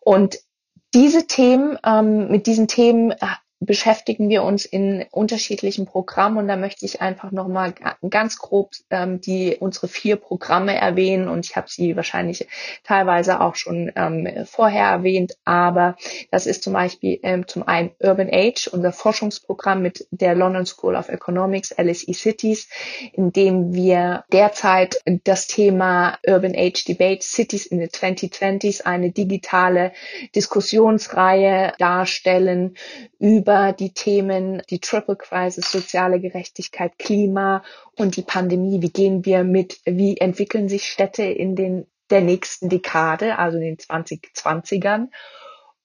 Und 0.00 0.38
diese 0.94 1.26
Themen, 1.26 1.76
ähm, 1.84 2.30
mit 2.30 2.46
diesen 2.46 2.66
Themen 2.66 3.12
beschäftigen 3.60 4.28
wir 4.28 4.44
uns 4.44 4.64
in 4.64 5.04
unterschiedlichen 5.10 5.86
Programmen 5.86 6.38
und 6.38 6.48
da 6.48 6.56
möchte 6.56 6.86
ich 6.86 7.00
einfach 7.00 7.32
nochmal 7.32 7.74
ganz 8.08 8.38
grob 8.38 8.70
ähm, 8.90 9.20
die 9.20 9.56
unsere 9.58 9.88
vier 9.88 10.16
Programme 10.16 10.76
erwähnen 10.76 11.28
und 11.28 11.44
ich 11.44 11.56
habe 11.56 11.68
sie 11.68 11.96
wahrscheinlich 11.96 12.46
teilweise 12.84 13.40
auch 13.40 13.56
schon 13.56 13.90
ähm, 13.96 14.28
vorher 14.44 14.84
erwähnt, 14.84 15.34
aber 15.44 15.96
das 16.30 16.46
ist 16.46 16.62
zum 16.62 16.74
Beispiel 16.74 17.18
ähm, 17.24 17.48
zum 17.48 17.66
einen 17.66 17.90
Urban 17.98 18.28
Age, 18.30 18.68
unser 18.68 18.92
Forschungsprogramm 18.92 19.82
mit 19.82 20.06
der 20.12 20.36
London 20.36 20.64
School 20.64 20.94
of 20.94 21.08
Economics, 21.08 21.74
LSE 21.76 22.14
Cities, 22.14 22.68
in 23.12 23.32
dem 23.32 23.74
wir 23.74 24.24
derzeit 24.32 25.02
das 25.24 25.48
Thema 25.48 26.18
Urban 26.24 26.54
Age 26.56 26.84
Debate 26.84 27.22
Cities 27.22 27.66
in 27.66 27.80
the 27.80 27.86
2020s, 27.86 28.82
eine 28.82 29.10
digitale 29.10 29.92
Diskussionsreihe 30.34 31.72
darstellen 31.78 32.76
über 33.18 33.47
über 33.48 33.72
die 33.72 33.94
Themen, 33.94 34.60
die 34.68 34.78
Triple 34.78 35.16
Crisis, 35.16 35.72
soziale 35.72 36.20
Gerechtigkeit, 36.20 36.98
Klima 36.98 37.62
und 37.96 38.16
die 38.16 38.22
Pandemie. 38.22 38.82
Wie 38.82 38.90
gehen 38.90 39.24
wir 39.24 39.42
mit, 39.42 39.80
wie 39.86 40.18
entwickeln 40.18 40.68
sich 40.68 40.86
Städte 40.86 41.22
in 41.22 41.56
den 41.56 41.86
der 42.10 42.20
nächsten 42.20 42.68
Dekade, 42.68 43.38
also 43.38 43.56
in 43.56 43.64
den 43.64 43.76
2020ern? 43.78 45.08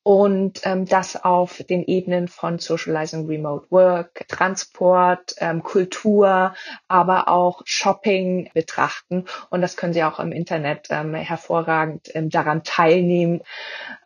Und 0.04 0.60
ähm, 0.64 0.86
das 0.86 1.24
auf 1.24 1.64
den 1.70 1.84
Ebenen 1.86 2.28
von 2.28 2.60
Socializing 2.60 3.26
Remote 3.26 3.68
Work, 3.70 4.28
Transport, 4.28 5.36
ähm, 5.38 5.64
Kultur, 5.64 6.54
aber 6.90 7.30
auch 7.30 7.62
Shopping 7.64 8.50
betrachten. 8.54 9.26
Und 9.50 9.62
das 9.62 9.78
können 9.78 9.94
Sie 9.94 10.04
auch 10.04 10.20
im 10.20 10.34
Internet 10.34 10.88
ähm, 10.90 11.16
hervorragend 11.16 12.10
ähm, 12.14 12.30
daran 12.30 12.64
teilnehmen. 12.64 13.42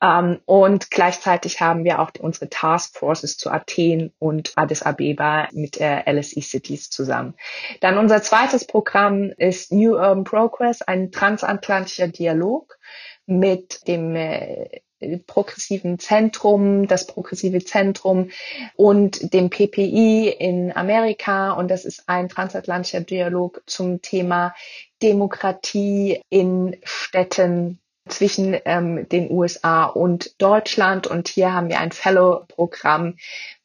Ähm, 0.02 0.40
und 0.46 0.92
gleichzeitig 0.92 1.62
haben 1.62 1.84
wir 1.84 2.00
auch 2.00 2.12
unsere 2.20 2.50
Task 2.50 2.96
Forces 2.96 3.38
zu 3.38 3.50
Athen 3.50 4.14
und 4.20 4.54
Addis 4.56 4.84
Abeba 4.84 5.48
mit 5.52 5.82
äh, 5.82 6.04
LSE 6.12 6.42
Cities 6.42 6.92
zusammen. 6.92 7.34
Dann 7.82 7.98
unser 7.98 8.22
zweites 8.22 8.68
Programm 8.68 9.32
ist 9.38 9.72
New 9.72 9.96
Urban 9.96 10.24
Progress, 10.24 10.84
ein 10.84 11.12
transatlantischer 11.12 12.08
Dialog 12.08 12.78
mit 13.26 13.88
dem 13.88 14.16
äh, 14.16 14.82
progressiven 15.26 16.00
Zentrum, 16.00 16.88
das 16.88 17.08
progressive 17.08 17.64
Zentrum 17.64 18.32
und 18.76 19.34
dem 19.34 19.50
PPI 19.50 20.30
in 20.30 20.76
Amerika. 20.76 21.52
Und 21.52 21.70
das 21.70 21.86
ist 21.86 22.04
ein 22.08 22.30
transatlantischer 22.30 23.02
Dialog 23.02 23.62
zum 23.66 24.02
Thema 24.02 24.54
Demokratie 25.02 26.22
in 26.30 26.78
Städten 26.84 27.80
zwischen 28.10 28.58
ähm, 28.66 29.08
den 29.10 29.30
USA 29.32 29.86
und 29.86 30.42
Deutschland. 30.42 31.08
Und 31.08 31.28
hier 31.28 31.54
haben 31.54 31.70
wir 31.70 31.80
ein 31.80 31.92
Fellow-Programm 31.92 33.16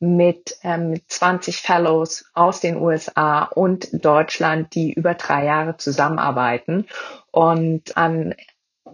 mit 0.00 0.56
ähm, 0.62 1.00
20 1.06 1.56
Fellows 1.58 2.24
aus 2.34 2.60
den 2.60 2.76
USA 2.76 3.44
und 3.44 3.88
Deutschland, 4.04 4.74
die 4.74 4.92
über 4.92 5.14
drei 5.14 5.44
Jahre 5.44 5.76
zusammenarbeiten 5.76 6.86
und 7.30 7.96
an 7.96 8.34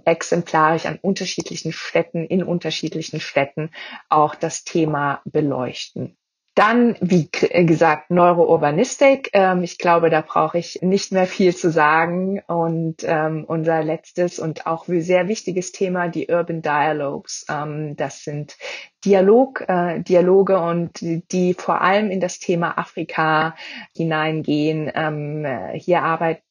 exemplarisch 0.04 0.86
an 0.86 0.98
unterschiedlichen 1.00 1.72
Städten, 1.72 2.24
in 2.24 2.42
unterschiedlichen 2.42 3.20
Städten 3.20 3.70
auch 4.08 4.34
das 4.34 4.64
Thema 4.64 5.20
beleuchten. 5.24 6.16
Dann, 6.58 6.96
wie 7.00 7.28
äh, 7.42 7.64
gesagt, 7.64 8.10
Neurourbanistik. 8.10 9.30
Ähm, 9.32 9.62
ich 9.62 9.78
glaube, 9.78 10.10
da 10.10 10.22
brauche 10.22 10.58
ich 10.58 10.82
nicht 10.82 11.12
mehr 11.12 11.28
viel 11.28 11.54
zu 11.54 11.70
sagen. 11.70 12.42
Und 12.48 12.96
ähm, 13.04 13.44
unser 13.46 13.84
letztes 13.84 14.40
und 14.40 14.66
auch 14.66 14.86
sehr 14.88 15.28
wichtiges 15.28 15.70
Thema, 15.70 16.08
die 16.08 16.26
Urban 16.28 16.60
Dialogues. 16.60 17.46
Ähm, 17.48 17.94
das 17.94 18.24
sind 18.24 18.56
Dialog, 19.04 19.66
äh, 19.68 20.00
Dialoge 20.00 20.58
und 20.58 21.00
die, 21.00 21.54
vor 21.54 21.80
allem 21.80 22.10
in 22.10 22.18
das 22.18 22.40
Thema 22.40 22.76
Afrika 22.76 23.54
hineingehen. 23.96 24.90
Ähm, 24.92 25.46
hier 25.74 26.02
arbeiten 26.02 26.42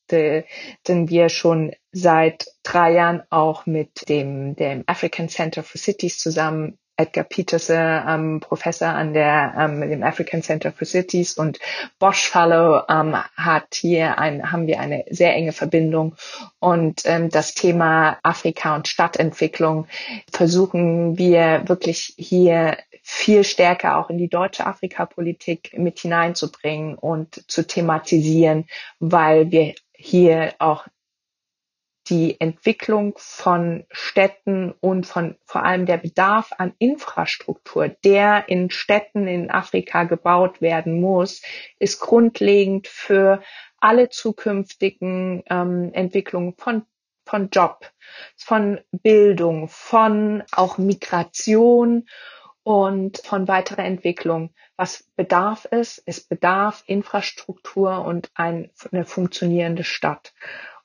wir 1.09 1.27
schon 1.27 1.73
seit 1.97 2.47
drei 2.63 2.93
Jahren 2.93 3.23
auch 3.29 3.65
mit 3.65 4.07
dem, 4.09 4.55
dem 4.55 4.83
African 4.85 5.29
Center 5.29 5.63
for 5.63 5.79
Cities 5.79 6.19
zusammen. 6.19 6.77
Edgar 6.99 7.25
Peterson, 7.25 8.03
ähm, 8.07 8.39
Professor 8.39 8.87
an 8.87 9.13
der 9.13 9.53
ähm, 9.55 9.81
dem 9.81 10.01
African 10.01 10.41
Center 10.41 10.71
for 10.71 10.87
Cities 10.87 11.37
und 11.37 11.59
Bosch 11.99 12.27
Fellow 12.27 12.81
ähm, 12.89 13.15
hat 13.35 13.75
hier 13.75 14.17
ein, 14.17 14.51
haben 14.51 14.65
wir 14.65 14.79
eine 14.79 15.05
sehr 15.11 15.35
enge 15.35 15.51
Verbindung. 15.51 16.15
Und 16.57 17.03
ähm, 17.05 17.29
das 17.29 17.53
Thema 17.53 18.17
Afrika 18.23 18.75
und 18.75 18.87
Stadtentwicklung 18.87 19.85
versuchen 20.31 21.19
wir 21.19 21.67
wirklich 21.67 22.15
hier 22.17 22.77
viel 23.03 23.43
stärker 23.43 23.97
auch 23.97 24.09
in 24.09 24.17
die 24.17 24.27
deutsche 24.27 24.65
Afrikapolitik 24.65 25.77
mit 25.77 25.99
hineinzubringen 25.99 26.95
und 26.95 27.43
zu 27.47 27.65
thematisieren, 27.65 28.65
weil 28.99 29.51
wir 29.51 29.75
hier 29.93 30.53
auch 30.57 30.87
die 32.09 32.39
Entwicklung 32.39 33.13
von 33.17 33.85
Städten 33.91 34.73
und 34.79 35.05
von 35.05 35.35
vor 35.45 35.63
allem 35.63 35.85
der 35.85 35.97
Bedarf 35.97 36.51
an 36.57 36.73
Infrastruktur, 36.79 37.89
der 37.89 38.49
in 38.49 38.69
Städten 38.69 39.27
in 39.27 39.51
Afrika 39.51 40.03
gebaut 40.03 40.61
werden 40.61 40.99
muss, 41.01 41.41
ist 41.79 41.99
grundlegend 41.99 42.87
für 42.87 43.41
alle 43.79 44.09
zukünftigen 44.09 45.43
ähm, 45.49 45.91
Entwicklungen 45.93 46.55
von 46.57 46.85
von 47.27 47.49
Job, 47.49 47.91
von 48.37 48.79
Bildung, 48.91 49.67
von 49.67 50.43
auch 50.51 50.77
Migration 50.77 52.07
und 52.63 53.19
von 53.19 53.47
weiterer 53.47 53.85
Entwicklung. 53.85 54.53
Was 54.75 55.03
bedarf 55.15 55.67
es? 55.71 56.01
Es 56.05 56.21
bedarf 56.21 56.83
Infrastruktur 56.85 58.03
und 58.03 58.31
ein, 58.33 58.71
eine 58.91 59.05
funktionierende 59.05 59.83
Stadt. 59.83 60.33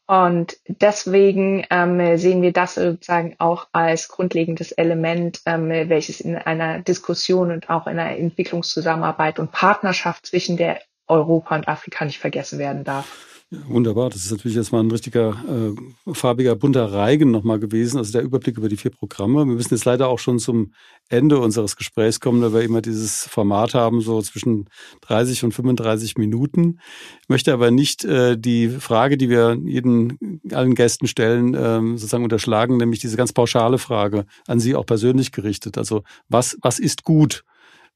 Und 0.06 0.56
deswegen 0.66 1.64
ähm, 1.70 2.18
sehen 2.18 2.42
wir 2.42 2.52
das 2.52 2.74
sozusagen 2.74 3.36
auch 3.38 3.68
als 3.72 4.08
grundlegendes 4.08 4.72
Element, 4.72 5.40
ähm, 5.46 5.68
welches 5.68 6.20
in 6.20 6.36
einer 6.36 6.80
Diskussion 6.80 7.52
und 7.52 7.70
auch 7.70 7.86
in 7.86 7.98
einer 7.98 8.18
Entwicklungszusammenarbeit 8.18 9.38
und 9.38 9.52
Partnerschaft 9.52 10.26
zwischen 10.26 10.56
der 10.56 10.80
Europa 11.06 11.54
und 11.54 11.68
Afrika 11.68 12.04
nicht 12.04 12.18
vergessen 12.18 12.58
werden 12.58 12.84
darf. 12.84 13.41
Wunderbar. 13.66 14.08
Das 14.08 14.24
ist 14.24 14.30
natürlich 14.30 14.56
jetzt 14.56 14.72
mal 14.72 14.80
ein 14.80 14.90
richtiger 14.90 15.36
äh, 15.46 16.14
farbiger 16.14 16.56
bunter 16.56 16.90
Reigen 16.90 17.30
nochmal 17.30 17.58
gewesen. 17.58 17.98
Also 17.98 18.10
der 18.10 18.22
Überblick 18.22 18.56
über 18.56 18.70
die 18.70 18.78
vier 18.78 18.90
Programme. 18.90 19.46
Wir 19.46 19.54
müssen 19.54 19.74
jetzt 19.74 19.84
leider 19.84 20.08
auch 20.08 20.18
schon 20.18 20.38
zum 20.38 20.72
Ende 21.10 21.38
unseres 21.38 21.76
Gesprächs 21.76 22.18
kommen, 22.18 22.40
da 22.40 22.54
wir 22.54 22.62
immer 22.62 22.80
dieses 22.80 23.26
Format 23.28 23.74
haben, 23.74 24.00
so 24.00 24.22
zwischen 24.22 24.70
30 25.02 25.44
und 25.44 25.52
35 25.52 26.16
Minuten. 26.16 26.80
Ich 27.20 27.28
möchte 27.28 27.52
aber 27.52 27.70
nicht 27.70 28.06
äh, 28.06 28.38
die 28.38 28.70
Frage, 28.70 29.18
die 29.18 29.28
wir 29.28 29.58
jeden, 29.62 30.40
allen 30.50 30.74
Gästen 30.74 31.06
stellen, 31.06 31.52
äh, 31.52 31.98
sozusagen 31.98 32.24
unterschlagen, 32.24 32.78
nämlich 32.78 33.00
diese 33.00 33.18
ganz 33.18 33.34
pauschale 33.34 33.76
Frage 33.76 34.24
an 34.46 34.60
Sie 34.60 34.74
auch 34.74 34.86
persönlich 34.86 35.30
gerichtet. 35.30 35.76
Also 35.76 36.04
was, 36.30 36.56
was 36.62 36.78
ist 36.78 37.04
gut? 37.04 37.44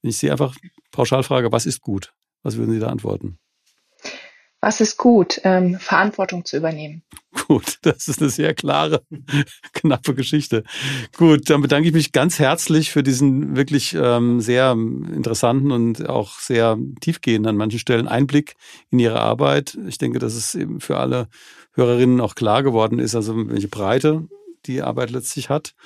Wenn 0.02 0.10
ich 0.10 0.18
Sie 0.18 0.30
einfach 0.30 0.54
pauschal 0.92 1.22
frage, 1.22 1.50
was 1.50 1.64
ist 1.64 1.80
gut? 1.80 2.12
Was 2.42 2.58
würden 2.58 2.72
Sie 2.72 2.78
da 2.78 2.88
antworten? 2.88 3.38
Was 4.66 4.80
ist 4.80 4.96
gut? 4.96 5.40
Ähm, 5.44 5.78
Verantwortung 5.78 6.44
zu 6.44 6.56
übernehmen. 6.56 7.04
Gut, 7.46 7.78
das 7.82 8.08
ist 8.08 8.20
eine 8.20 8.30
sehr 8.30 8.52
klare, 8.52 9.00
knappe 9.72 10.12
Geschichte. 10.12 10.64
Gut, 11.16 11.48
dann 11.48 11.62
bedanke 11.62 11.86
ich 11.86 11.94
mich 11.94 12.10
ganz 12.10 12.40
herzlich 12.40 12.90
für 12.90 13.04
diesen 13.04 13.54
wirklich 13.54 13.94
ähm, 13.94 14.40
sehr 14.40 14.72
interessanten 14.72 15.70
und 15.70 16.08
auch 16.08 16.40
sehr 16.40 16.76
tiefgehenden 17.00 17.50
an 17.50 17.56
manchen 17.56 17.78
Stellen 17.78 18.08
Einblick 18.08 18.56
in 18.90 18.98
Ihre 18.98 19.20
Arbeit. 19.20 19.78
Ich 19.86 19.98
denke, 19.98 20.18
dass 20.18 20.34
es 20.34 20.56
eben 20.56 20.80
für 20.80 20.96
alle 20.96 21.28
Hörerinnen 21.74 22.20
auch 22.20 22.34
klar 22.34 22.64
geworden 22.64 22.98
ist, 22.98 23.14
also 23.14 23.36
welche 23.48 23.68
Breite 23.68 24.26
die 24.66 24.82
Arbeit 24.82 25.12
letztlich 25.12 25.48
hat 25.48 25.76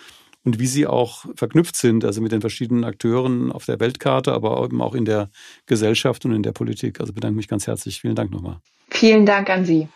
und 0.45 0.59
wie 0.59 0.67
sie 0.67 0.87
auch 0.87 1.27
verknüpft 1.35 1.77
sind, 1.77 2.05
also 2.05 2.21
mit 2.21 2.33
den 2.33 2.41
verschiedenen 2.41 2.85
Akteuren 2.85 3.53
auf 3.53 3.67
der 3.67 3.81
Weltkarte, 3.81 4.33
aber 4.33 4.63
eben 4.65 4.81
auch 4.81 4.95
in 4.95 5.05
der 5.05 5.31
Gesellschaft 5.67 6.25
und 6.25 6.33
in 6.33 6.43
der 6.43 6.53
Politik. 6.53 7.01
Also 7.01 7.13
bedanke 7.13 7.37
mich 7.37 7.49
ganz 7.49 7.67
herzlich. 7.67 8.01
Vielen 8.01 8.15
Dank 8.15 8.31
nochmal. 8.31 8.59
Vielen 8.89 9.27
Dank 9.27 9.51
an 9.51 9.65
Sie. 9.65 9.89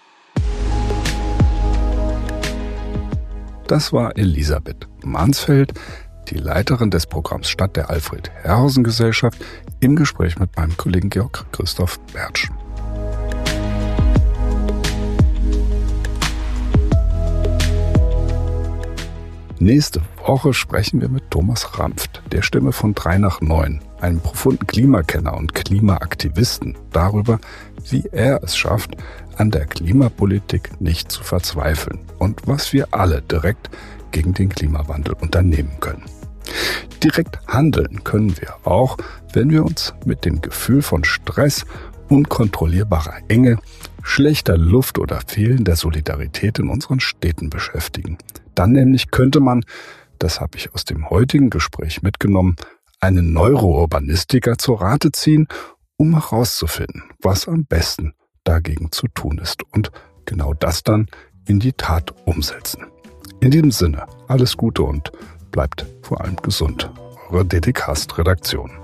Das 3.66 3.92
war 3.92 4.16
Elisabeth 4.18 4.86
Mansfeld, 5.02 5.72
die 6.28 6.36
Leiterin 6.36 6.90
des 6.90 7.06
Programms 7.06 7.48
Stadt 7.48 7.76
der 7.76 7.88
Alfred 7.88 8.30
Herrhausen 8.30 8.84
Gesellschaft, 8.84 9.42
im 9.80 9.96
Gespräch 9.96 10.38
mit 10.38 10.54
meinem 10.56 10.76
Kollegen 10.76 11.08
Georg 11.08 11.46
Christoph 11.50 11.98
Bertsch. 12.12 12.50
Nächste 19.64 20.02
Woche 20.26 20.52
sprechen 20.52 21.00
wir 21.00 21.08
mit 21.08 21.30
Thomas 21.30 21.78
Rampft, 21.78 22.22
der 22.30 22.42
Stimme 22.42 22.70
von 22.70 22.94
3 22.94 23.16
nach 23.16 23.40
9, 23.40 23.80
einem 23.98 24.20
profunden 24.20 24.66
Klimakenner 24.66 25.34
und 25.38 25.54
Klimaaktivisten, 25.54 26.76
darüber, 26.92 27.38
wie 27.88 28.04
er 28.12 28.42
es 28.42 28.58
schafft, 28.58 28.90
an 29.38 29.50
der 29.50 29.64
Klimapolitik 29.64 30.82
nicht 30.82 31.10
zu 31.10 31.24
verzweifeln 31.24 32.00
und 32.18 32.46
was 32.46 32.74
wir 32.74 32.88
alle 32.90 33.22
direkt 33.22 33.70
gegen 34.10 34.34
den 34.34 34.50
Klimawandel 34.50 35.14
unternehmen 35.14 35.80
können. 35.80 36.04
Direkt 37.02 37.38
handeln 37.48 38.04
können 38.04 38.36
wir 38.38 38.56
auch, 38.64 38.98
wenn 39.32 39.48
wir 39.48 39.64
uns 39.64 39.94
mit 40.04 40.26
dem 40.26 40.42
Gefühl 40.42 40.82
von 40.82 41.04
Stress, 41.04 41.64
unkontrollierbarer 42.10 43.14
Enge, 43.28 43.56
schlechter 44.02 44.58
Luft 44.58 44.98
oder 44.98 45.22
fehlender 45.26 45.74
Solidarität 45.74 46.58
in 46.58 46.68
unseren 46.68 47.00
Städten 47.00 47.48
beschäftigen. 47.48 48.18
Dann 48.54 48.72
nämlich 48.72 49.10
könnte 49.10 49.40
man, 49.40 49.64
das 50.18 50.40
habe 50.40 50.56
ich 50.56 50.72
aus 50.74 50.84
dem 50.84 51.10
heutigen 51.10 51.50
Gespräch 51.50 52.02
mitgenommen, 52.02 52.56
einen 53.00 53.32
Neurourbanistiker 53.32 54.56
zur 54.58 54.80
Rate 54.80 55.12
ziehen, 55.12 55.48
um 55.96 56.14
herauszufinden, 56.14 57.02
was 57.20 57.48
am 57.48 57.66
besten 57.66 58.14
dagegen 58.44 58.92
zu 58.92 59.08
tun 59.08 59.38
ist 59.38 59.62
und 59.72 59.90
genau 60.24 60.54
das 60.54 60.82
dann 60.82 61.06
in 61.46 61.60
die 61.60 61.72
Tat 61.72 62.14
umsetzen. 62.26 62.86
In 63.40 63.50
diesem 63.50 63.70
Sinne, 63.70 64.06
alles 64.28 64.56
Gute 64.56 64.82
und 64.82 65.12
bleibt 65.50 65.86
vor 66.02 66.20
allem 66.20 66.36
gesund. 66.36 66.90
Eure 67.30 67.44
DDcast-Redaktion. 67.44 68.83